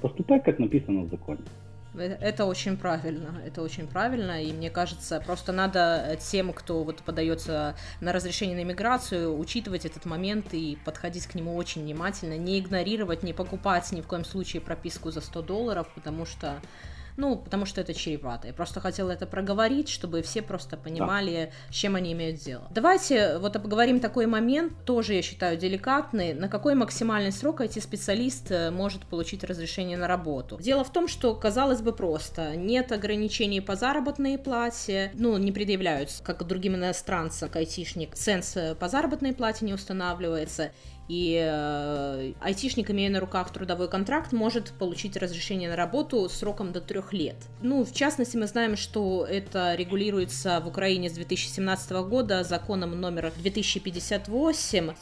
[0.00, 1.40] поступай, как написано в законе.
[1.94, 7.02] Э, это очень правильно, это очень правильно, и мне кажется, просто надо тем, кто вот
[7.02, 12.58] подается на разрешение на иммиграцию, учитывать этот момент и подходить к нему очень внимательно, не
[12.58, 16.60] игнорировать, не покупать ни в коем случае прописку за 100 долларов, потому что
[17.16, 18.48] ну, потому что это чревато.
[18.48, 21.72] Я просто хотела это проговорить, чтобы все просто понимали, да.
[21.72, 22.66] с чем они имеют дело.
[22.70, 28.70] Давайте вот обговорим такой момент, тоже я считаю деликатный, на какой максимальный срок IT-специалист э,
[28.70, 30.58] может получить разрешение на работу.
[30.60, 36.22] Дело в том, что, казалось бы, просто нет ограничений по заработной плате, ну, не предъявляются,
[36.22, 40.72] как другим иностранцам, как айтишник, ценз э, по заработной плате не устанавливается,
[41.08, 46.80] и э, айтишник, имея на руках трудовой контракт, может получить разрешение на работу сроком до
[46.80, 47.36] трех лет.
[47.60, 53.32] Ну, в частности, мы знаем, что это регулируется в Украине с 2017 года законом номер
[53.42, 54.94] 2058-8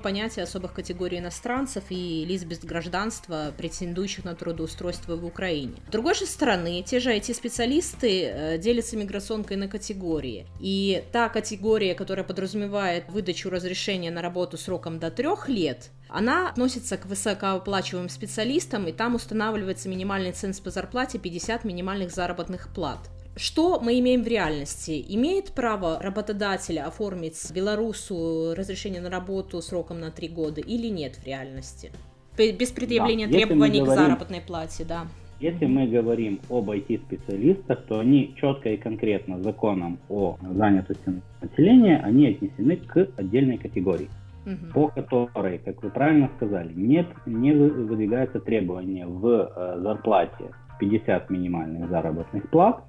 [0.00, 5.74] понятие особых категорий иностранцев и лиц без гражданства, претендующих на трудоустройство в Украине.
[5.88, 10.46] С другой же стороны, те же IT-специалисты э, делятся миграционкой на категории.
[10.58, 16.96] И та категория, которая подразумевает выдачу разрешения на работу сроком до трех лет, она относится
[16.96, 23.10] к высокооплачиваемым специалистам, и там устанавливается минимальный ценз по зарплате 50 минимальных заработных плат.
[23.36, 25.04] Что мы имеем в реальности?
[25.08, 31.24] Имеет право работодатель оформить белорусу разрешение на работу сроком на три года или нет в
[31.24, 31.92] реальности?
[32.36, 35.06] Без предъявления да, требований говорим, к заработной плате, да.
[35.40, 42.28] Если мы говорим об IT-специалистах, то они четко и конкретно законом о занятости населения, они
[42.28, 44.10] отнесены к отдельной категории,
[44.46, 44.72] угу.
[44.72, 51.88] по которой, как вы правильно сказали, нет, не выдвигается требование в э, зарплате 50 минимальных
[51.88, 52.82] заработных плат,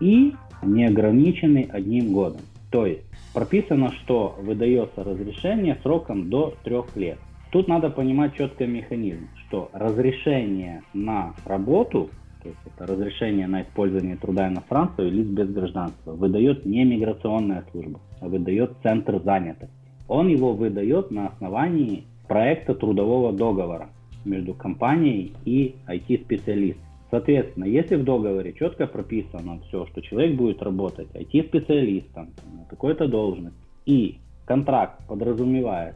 [0.00, 2.42] и не ограничены одним годом.
[2.70, 7.18] То есть прописано, что выдается разрешение сроком до трех лет.
[7.52, 12.10] Тут надо понимать четко механизм, что разрешение на работу,
[12.42, 17.64] то есть это разрешение на использование труда иностранцев и лиц без гражданства, выдает не миграционная
[17.70, 19.83] служба, а выдает Центр занятости.
[20.08, 23.88] Он его выдает на основании проекта трудового договора
[24.24, 26.84] между компанией и IT-специалистом.
[27.10, 33.58] Соответственно, если в договоре четко прописано все, что человек будет работать IT-специалистом на какой-то должности,
[33.86, 35.94] и контракт подразумевает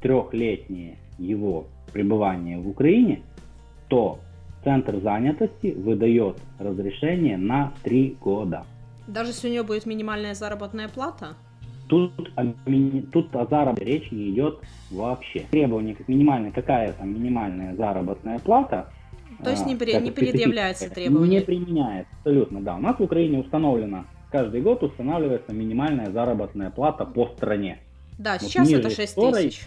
[0.00, 3.22] трехлетнее его пребывание в Украине,
[3.88, 4.18] то
[4.64, 8.64] Центр занятости выдает разрешение на три года.
[9.06, 11.36] Даже если у него будет минимальная заработная плата?
[11.88, 12.46] Тут о,
[13.12, 14.60] тут о заработке речь не идет
[14.90, 15.44] вообще.
[15.50, 18.90] Требование как минимальная, какая там минимальная заработная плата.
[19.42, 21.40] То есть не, при, не предъявляется требование?
[21.40, 22.76] Не применяется, абсолютно, да.
[22.76, 27.78] У нас в Украине установлено, каждый год устанавливается минимальная заработная плата по стране.
[28.18, 29.66] Да, вот сейчас это 6 которой, тысяч.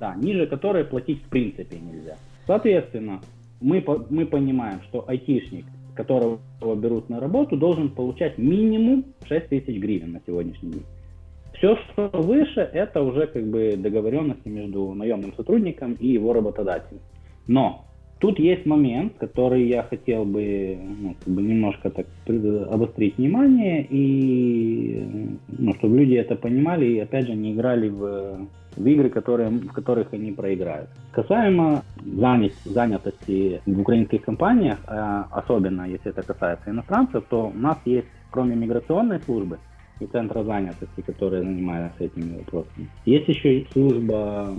[0.00, 2.16] Да, ниже которой платить в принципе нельзя.
[2.46, 3.20] Соответственно,
[3.60, 6.40] мы, мы понимаем, что айтишник, которого
[6.76, 10.84] берут на работу, должен получать минимум 6 тысяч гривен на сегодняшний день.
[11.58, 17.00] Все, что выше, это уже как бы договоренности между наемным сотрудником и его работодателем.
[17.48, 17.84] Но
[18.20, 22.06] тут есть момент, который я хотел бы, ну, как бы немножко так
[22.70, 25.04] обострить внимание, и
[25.48, 28.46] ну, чтобы люди это понимали и опять же не играли в,
[28.76, 30.90] в игры, которые, в которых они проиграют.
[31.10, 37.78] Касаемо занят, занятости в украинских компаниях, э, особенно если это касается иностранцев, то у нас
[37.84, 39.58] есть, кроме миграционной службы,
[40.00, 42.88] и центра занятости, которые занимаются этими вопросами.
[43.04, 44.54] Есть еще служба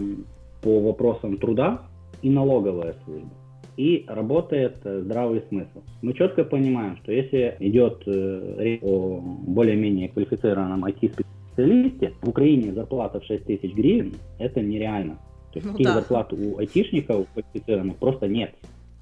[0.62, 1.82] по вопросам труда
[2.22, 3.30] и налоговая служба.
[3.78, 5.82] И работает э, здравый смысл.
[6.02, 13.22] Мы четко понимаем, что если идет э, речь о более-менее квалифицированном IT-специалисте, в Украине зарплата
[13.22, 15.18] в 6 тысяч гривен, это нереально.
[15.54, 15.94] То есть ну, таких да.
[15.94, 18.54] зарплат у айтишников квалифицированных просто нет.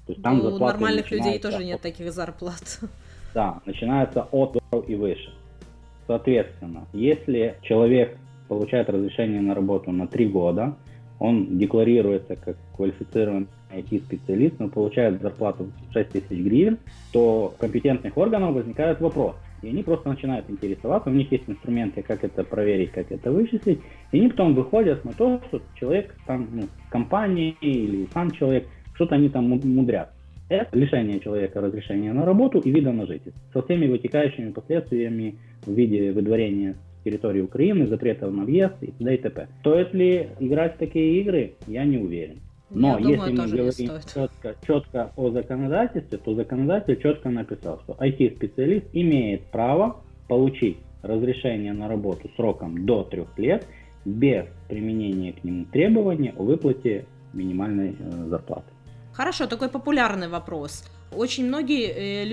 [0.06, 2.80] То есть там ну, у нормальных людей тоже нет таких зарплат.
[3.34, 5.30] Да, начинается от и выше.
[6.08, 8.16] Соответственно, если человек
[8.48, 10.74] получает разрешение на работу на 3 года,
[11.20, 16.78] он декларируется как квалифицированный IT-специалист, но получает зарплату 6 тысяч гривен,
[17.12, 19.36] то у компетентных органов возникает вопрос.
[19.60, 23.80] И они просто начинают интересоваться, у них есть инструменты, как это проверить, как это вычислить,
[24.12, 29.16] и они потом выходят на то, что человек там, ну, компания или сам человек, что-то
[29.16, 30.14] они там мудрят
[30.48, 35.36] это лишение человека разрешения на работу и вида на жительство со всеми вытекающими последствиями
[35.66, 39.14] в виде выдворения с территории Украины, запретов на въезд и т.д.
[39.14, 39.48] и т.п.
[39.60, 42.38] Стоит ли играть в такие игры, я не уверен.
[42.70, 47.96] Но я если думаю, мы говорим четко, четко о законодательстве, то законодатель четко написал, что
[47.98, 53.66] IT-специалист имеет право получить разрешение на работу сроком до трех лет
[54.04, 58.70] без применения к нему требования о выплате минимальной э, зарплаты.
[59.18, 60.84] Хорошо, такой популярный вопрос.
[61.10, 62.24] Очень многие э,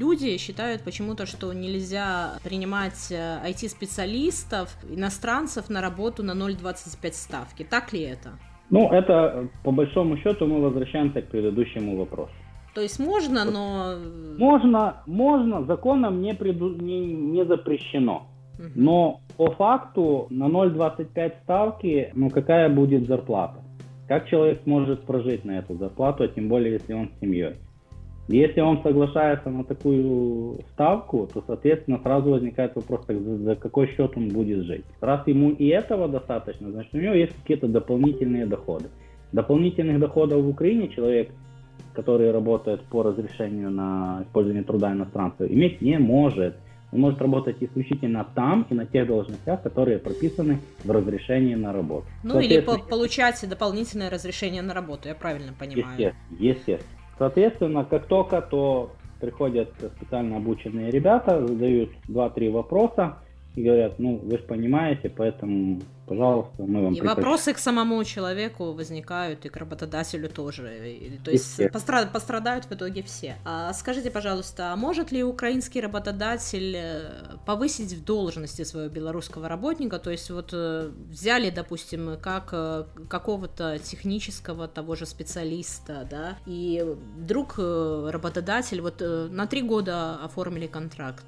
[0.00, 7.62] люди считают почему-то, что нельзя принимать IT-специалистов, э, иностранцев на работу на 0,25 ставки.
[7.64, 8.28] Так ли это?
[8.68, 12.34] Ну, это по большому счету мы возвращаемся к предыдущему вопросу.
[12.74, 13.94] То есть можно, но...
[14.38, 16.68] Можно, можно, законом не, преду...
[16.68, 18.26] не, не запрещено.
[18.58, 18.72] Угу.
[18.74, 23.65] Но по факту на 0,25 ставки, ну какая будет зарплата?
[24.08, 27.54] Как человек сможет прожить на эту зарплату, а тем более, если он с семьей?
[28.28, 33.86] Если он соглашается на такую ставку, то, соответственно, сразу возникает вопрос, так, за, за какой
[33.88, 34.84] счет он будет жить.
[35.00, 38.86] Раз ему и этого достаточно, значит, у него есть какие-то дополнительные доходы.
[39.32, 41.30] Дополнительных доходов в Украине человек,
[41.94, 46.56] который работает по разрешению на использование труда иностранцев, иметь не может.
[46.92, 52.06] Он может работать исключительно там и на тех должностях, которые прописаны в разрешении на работу.
[52.22, 55.86] Ну или по получать дополнительное разрешение на работу, я правильно понимаю?
[55.88, 56.98] Естественно, естественно.
[57.18, 63.16] Соответственно, как только то приходят специально обученные ребята, задают 2-3 вопроса
[63.54, 67.16] и говорят, ну вы же понимаете, поэтому пожалуйста, мы вам И прекратим.
[67.16, 70.88] вопросы к самому человеку возникают, и к работодателю тоже.
[70.88, 73.36] И, то есть постра- пострадают в итоге все.
[73.44, 77.10] А скажите, пожалуйста, а может ли украинский работодатель э,
[77.44, 79.98] повысить в должности своего белорусского работника?
[79.98, 86.84] То есть вот э, взяли, допустим, как э, какого-то технического того же специалиста, да, и
[87.18, 91.24] вдруг работодатель вот на три года оформили контракт,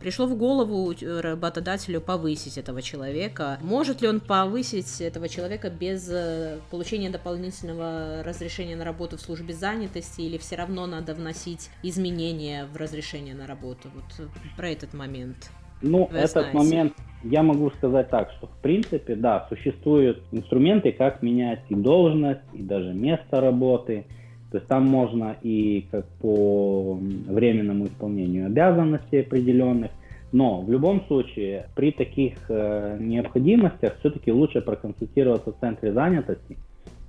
[0.00, 3.58] пришло в голову работодателю повысить этого человека.
[3.62, 9.54] Может ли он повысить этого человека без э, получения дополнительного разрешения на работу в службе
[9.54, 13.88] занятости, или все равно надо вносить изменения в разрешение на работу?
[13.94, 15.50] Вот про этот момент.
[15.80, 16.56] Ну, Вы этот знаете.
[16.56, 16.92] момент
[17.24, 22.62] я могу сказать так, что в принципе, да, существуют инструменты, как менять и должность, и
[22.62, 24.04] даже место работы.
[24.50, 26.98] То есть там можно и как по
[27.28, 29.90] временному исполнению обязанностей определенных,
[30.32, 36.56] но в любом случае при таких э, необходимостях все-таки лучше проконсультироваться в центре занятости,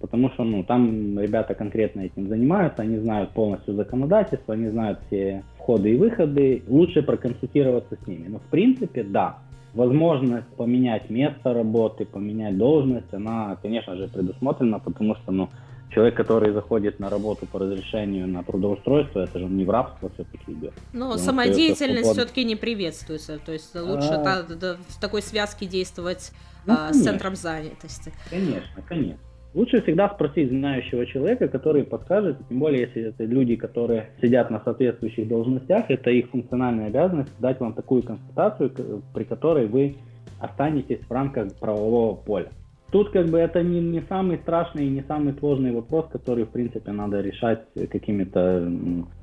[0.01, 5.43] потому что ну, там ребята конкретно этим занимаются, они знают полностью законодательство, они знают все
[5.57, 8.27] входы и выходы, лучше проконсультироваться с ними.
[8.27, 9.37] Но в принципе, да,
[9.73, 15.49] возможность поменять место работы, поменять должность, она, конечно же, предусмотрена, потому что ну,
[15.93, 20.51] человек, который заходит на работу по разрешению на трудоустройство, это же не в рабство все-таки
[20.51, 20.73] идет.
[20.93, 24.23] Но самодеятельность все-таки не приветствуется, то есть лучше а...
[24.23, 26.31] та, та, в такой связке действовать
[26.65, 28.11] ну, а, с центром занятости.
[28.29, 29.19] Конечно, конечно.
[29.53, 34.59] Лучше всегда спросить знающего человека, который подскажет, тем более, если это люди, которые сидят на
[34.63, 39.95] соответствующих должностях, это их функциональная обязанность дать вам такую консультацию, при которой вы
[40.39, 42.49] останетесь в рамках правового поля.
[42.93, 46.49] Тут как бы это не, не самый страшный и не самый сложный вопрос, который в
[46.49, 48.71] принципе надо решать какими-то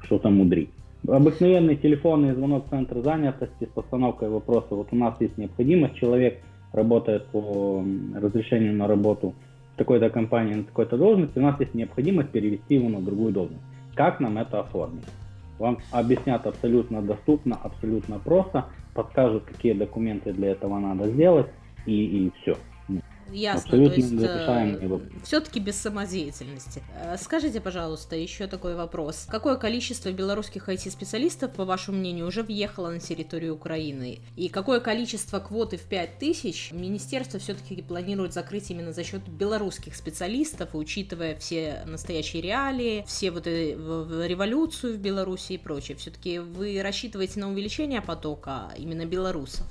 [0.02, 0.70] что-то мудрить.
[1.06, 4.74] Обыкновенный телефонный звонок в центр занятости с постановкой вопроса.
[4.74, 6.40] Вот у нас есть необходимость, человек
[6.72, 7.84] работает по
[8.20, 9.34] разрешению на работу
[9.74, 13.62] в такой-то компании на такой-то должности, у нас есть необходимость перевести его на другую должность.
[13.94, 15.06] Как нам это оформить?
[15.60, 18.64] Вам объяснят абсолютно доступно, абсолютно просто,
[18.94, 21.46] подскажут, какие документы для этого надо сделать,
[21.86, 22.56] и, и все.
[23.32, 26.82] Ясно, Абсолютно то есть э, все-таки без самодеятельности.
[26.94, 29.26] Э, скажите, пожалуйста, еще такой вопрос.
[29.28, 34.20] Какое количество белорусских IT-специалистов, по вашему мнению, уже въехало на территорию Украины?
[34.36, 40.70] И какое количество квоты в 5000 министерство все-таки планирует закрыть именно за счет белорусских специалистов,
[40.74, 45.96] учитывая все настоящие реалии, все вот революцию в Беларуси и прочее?
[45.96, 49.66] Все-таки вы рассчитываете на увеличение потока именно белорусов?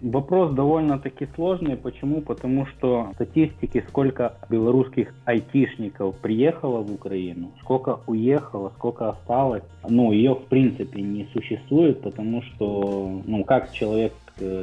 [0.00, 1.76] Вопрос довольно-таки сложный.
[1.76, 2.20] Почему?
[2.20, 10.34] Потому что статистики, сколько белорусских айтишников приехало в Украину, сколько уехало, сколько осталось, ну, ее
[10.34, 14.12] в принципе не существует, потому что, ну, как человек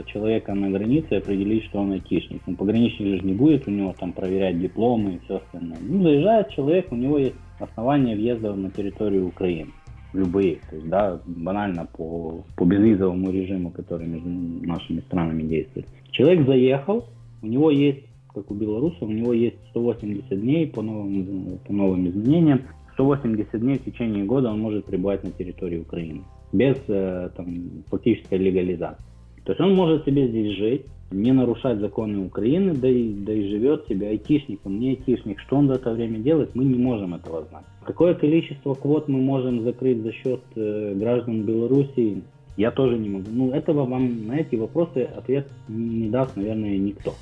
[0.06, 2.42] человека на границе определить, что он айтишник.
[2.46, 5.78] Ну, пограничник же не будет у него там проверять дипломы и все остальное.
[5.82, 9.72] Ну, заезжает человек, у него есть основания въезда на территорию Украины
[10.14, 14.30] любые, то есть, да, банально по, по безвизовому режиму, который между
[14.68, 15.88] нашими странами действует.
[16.12, 17.06] Человек заехал,
[17.42, 22.08] у него есть, как у белорусов, у него есть 180 дней по новым, по новым
[22.10, 22.62] изменениям,
[22.94, 28.38] 180 дней в течение года он может пребывать на территории Украины без э, там, фактической
[28.38, 29.04] легализации.
[29.46, 33.50] То есть он может себе здесь жить, не нарушать законы Украины, да и, да и
[33.50, 35.40] живет себе айтишником, не айтишник.
[35.40, 37.66] Что он в это время делает, мы не можем этого знать.
[37.84, 42.22] Какое количество квот мы можем закрыть за счет э, граждан Беларуси,
[42.58, 43.26] я тоже не могу.
[43.32, 47.14] Ну, этого вам на эти вопросы ответ не даст, наверное, никто.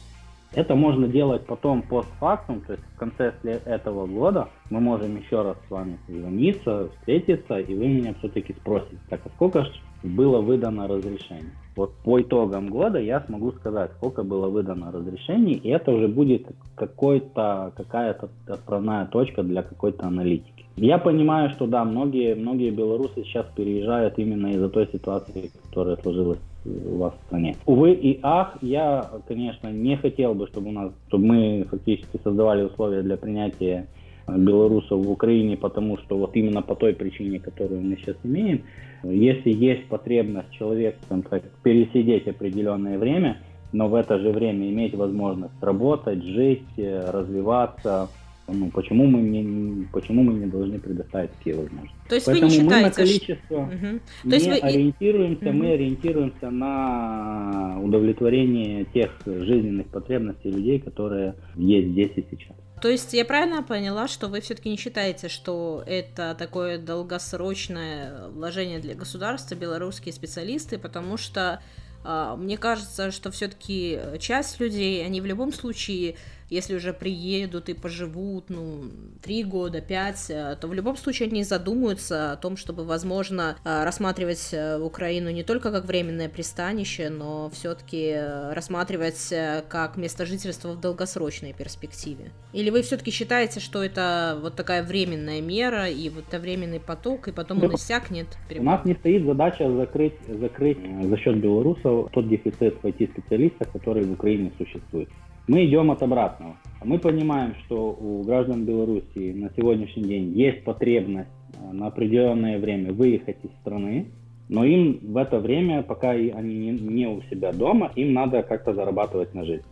[0.54, 5.58] Это можно делать потом постфактум, то есть в конце этого года мы можем еще раз
[5.68, 9.72] с вами созвониться, встретиться, и вы меня все-таки спросите, так а сколько же
[10.02, 11.52] было выдано разрешений?
[11.76, 16.48] Вот по итогам года я смогу сказать, сколько было выдано разрешений, и это уже будет
[16.76, 20.66] какой-то, какая-то отправная точка для какой-то аналитики.
[20.78, 26.40] Я понимаю, что да, многие, многие белорусы сейчас переезжают именно из-за той ситуации, которая сложилась
[26.86, 27.56] у вас в стране.
[27.66, 32.64] Увы и ах, я, конечно, не хотел бы, чтобы у нас, чтобы мы фактически создавали
[32.64, 33.88] условия для принятия
[34.28, 38.64] белорусов в Украине, потому что вот именно по той причине, которую мы сейчас имеем,
[39.04, 43.38] если есть потребность человек, там, так, пересидеть определенное время,
[43.72, 48.10] но в это же время иметь возможность работать, жить, э, развиваться,
[48.54, 51.96] ну, почему мы не, почему мы не должны предоставить такие возможности?
[52.08, 54.00] То есть Поэтому вы не считаете, мы на количество угу.
[54.24, 54.54] не есть вы...
[54.56, 55.58] ориентируемся, угу.
[55.58, 62.56] мы ориентируемся на удовлетворение тех жизненных потребностей людей, которые есть здесь и сейчас.
[62.82, 68.80] То есть я правильно поняла, что вы все-таки не считаете, что это такое долгосрочное вложение
[68.80, 71.62] для государства, белорусские специалисты, потому что
[72.06, 76.16] э, мне кажется, что все-таки часть людей, они в любом случае
[76.50, 78.84] если уже приедут и поживут, ну,
[79.22, 83.84] три года, пять, э, то в любом случае они задумаются о том, чтобы, возможно, э,
[83.84, 88.16] рассматривать э, Украину не только как временное пристанище, но все-таки
[88.52, 89.34] рассматривать
[89.68, 92.32] как место жительства в долгосрочной перспективе.
[92.54, 97.28] Или вы все-таки считаете, что это вот такая временная мера и вот это временный поток,
[97.28, 98.28] и потом он иссякнет?
[98.56, 104.04] У нас не стоит задача закрыть, закрыть за счет белорусов тот дефицит в IT-специалистах, который
[104.04, 105.10] в Украине существует.
[105.50, 106.58] Мы идем от обратного.
[106.84, 112.94] Мы понимаем, что у граждан Беларуси на сегодняшний день есть потребность э, на определенное время
[112.94, 114.12] выехать из страны,
[114.48, 119.34] но им в это время, пока они не у себя дома, им надо как-то зарабатывать
[119.34, 119.66] на жизнь.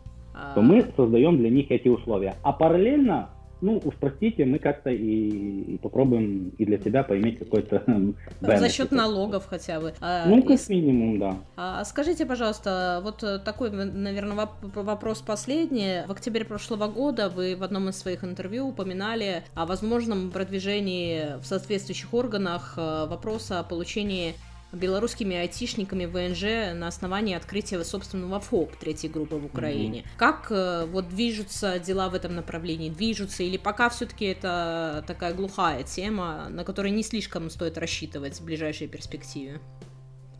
[0.56, 2.34] То мы создаем для них эти условия.
[2.42, 3.30] А параллельно
[3.62, 7.84] ну, уж простите, мы как-то и, и попробуем и для себя поиметь какой-то
[8.42, 9.94] За счет налогов хотя бы.
[10.02, 11.38] А, ну, как минимум, да.
[11.56, 16.06] А скажите, пожалуйста, вот такой, наверное, вопрос последний.
[16.08, 21.46] В октябре прошлого года вы в одном из своих интервью упоминали о возможном продвижении в
[21.46, 24.36] соответствующих органах э, вопроса о получении
[24.74, 30.00] белорусскими айтишниками ВНЖ на основании открытия собственного ФОП третьей группы в Украине.
[30.00, 30.18] Mm-hmm.
[30.18, 32.90] Как э, вот движутся дела в этом направлении?
[32.90, 38.46] Движутся или пока все-таки это такая глухая тема, на которой не слишком стоит рассчитывать в
[38.46, 39.60] ближайшей перспективе?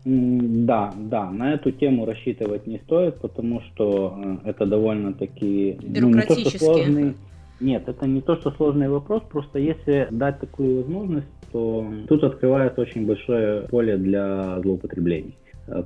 [0.04, 4.14] Да, да, на эту тему рассчитывать не стоит, потому что
[4.44, 7.16] э, это довольно-таки ну, не то, что сложный.
[7.60, 12.80] Нет, это не то, что сложный вопрос, просто если дать такую возможность, то тут открывается
[12.80, 15.34] очень большое поле для злоупотреблений.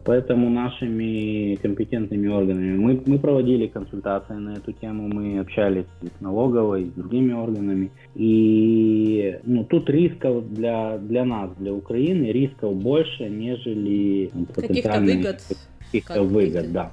[0.05, 6.85] Поэтому нашими компетентными органами мы, мы проводили консультации на эту тему, мы общались с налоговой,
[6.85, 7.91] с другими органами.
[8.15, 15.41] И ну, тут рисков для, для нас, для Украины, рисков больше, нежели каких-то выгод.
[15.87, 16.93] Каких-то выгод, да.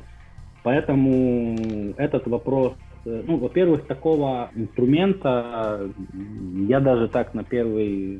[0.63, 2.74] Поэтому этот вопрос
[3.06, 5.89] ну, во-первых, такого инструмента
[6.68, 8.20] я даже так на первый,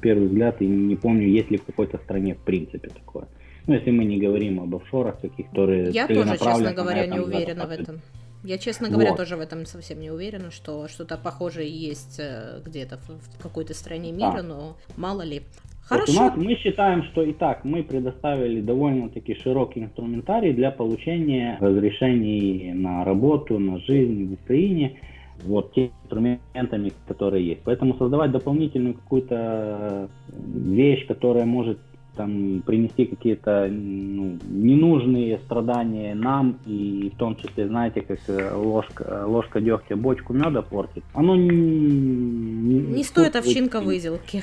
[0.00, 3.28] первый взгляд и не помню, есть ли в какой-то стране в принципе такое.
[3.66, 7.66] Ну, если мы не говорим об офшорах каких, которые Я тоже, честно говоря, не уверена
[7.66, 8.00] в этом.
[8.44, 9.16] Я, честно говоря, вот.
[9.16, 14.12] тоже в этом совсем не уверена, что что-то похожее есть э, где-то в какой-то стране
[14.12, 14.42] мира, да.
[14.42, 15.42] но мало ли.
[15.88, 16.12] Хорошо.
[16.12, 21.58] Вот у нас, мы считаем, что и так мы предоставили довольно-таки широкий инструментарий для получения
[21.60, 24.98] разрешений на работу, на жизнь в Украине,
[25.44, 27.60] вот теми инструментами, которые есть.
[27.64, 31.78] Поэтому создавать дополнительную какую-то вещь, которая может
[32.16, 39.24] там принести какие-то ну, ненужные страдания нам и в том числе, знаете, как э, ложка,
[39.26, 41.04] ложка дегтя бочку меда портит.
[41.12, 44.42] Оно не, не, не стоит овчинка выделки.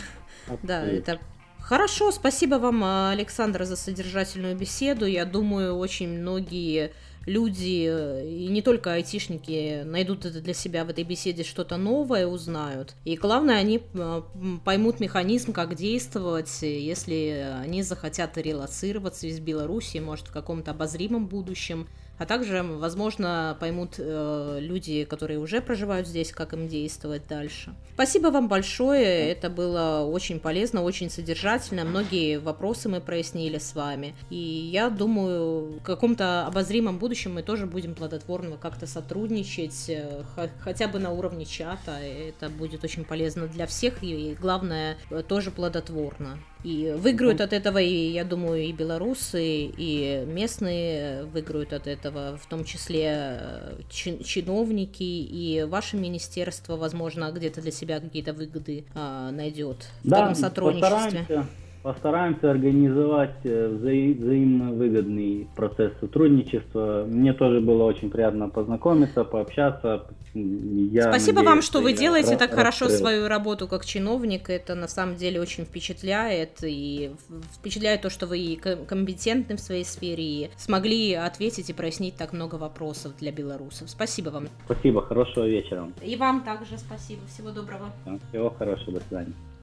[0.61, 1.19] Да, это
[1.63, 5.05] Хорошо, спасибо вам, Александр, за содержательную беседу.
[5.05, 6.91] Я думаю, очень многие
[7.25, 12.27] люди, э, и не только айтишники, найдут это для себя в этой беседе что-то новое,
[12.27, 12.95] узнают.
[13.05, 14.21] И главное, они э,
[14.65, 21.87] поймут механизм, как действовать, если они захотят релацироваться из Беларуси, может, в каком-то обозримом будущем
[22.23, 27.75] а также, возможно, поймут э, люди, которые уже проживают здесь, как им действовать дальше.
[27.95, 34.15] Спасибо вам большое, это было очень полезно, очень содержательно, многие вопросы мы прояснили с вами,
[34.29, 40.23] и я думаю, в каком-то обозримом будущем мы тоже будем плодотворно как-то сотрудничать, э,
[40.61, 44.97] хотя бы на уровне чата, это будет очень полезно для всех, и главное,
[45.27, 46.39] тоже плодотворно.
[46.63, 52.45] И выиграют от этого, и я думаю, и белорусы, и местные выиграют от этого, в
[52.47, 59.87] том числе э, чиновники, и ваше министерство, возможно, где-то для себя какие-то выгоды а, найдет
[60.03, 60.89] в да, таком сотрудничестве.
[60.89, 61.47] Постараемся,
[61.83, 67.05] постараемся организовать э, вза- взаимно выгодный процесс сотрудничества.
[67.07, 72.53] Мне тоже было очень приятно познакомиться, пообщаться, я Спасибо надеюсь, вам, что вы делаете так
[72.53, 74.49] хорошо свою работу как чиновник.
[74.49, 76.63] Это на самом деле очень впечатляет.
[76.63, 77.11] И
[77.53, 78.57] впечатляет то, что вы
[78.87, 83.89] компетентны в своей сфере и смогли ответить и прояснить так много вопросов для белорусов.
[83.89, 84.47] Спасибо вам.
[84.65, 85.91] Спасибо, хорошего вечера.
[86.01, 87.21] И вам также спасибо.
[87.27, 87.91] Всего доброго.
[88.29, 89.33] Всего хорошего, до свидания.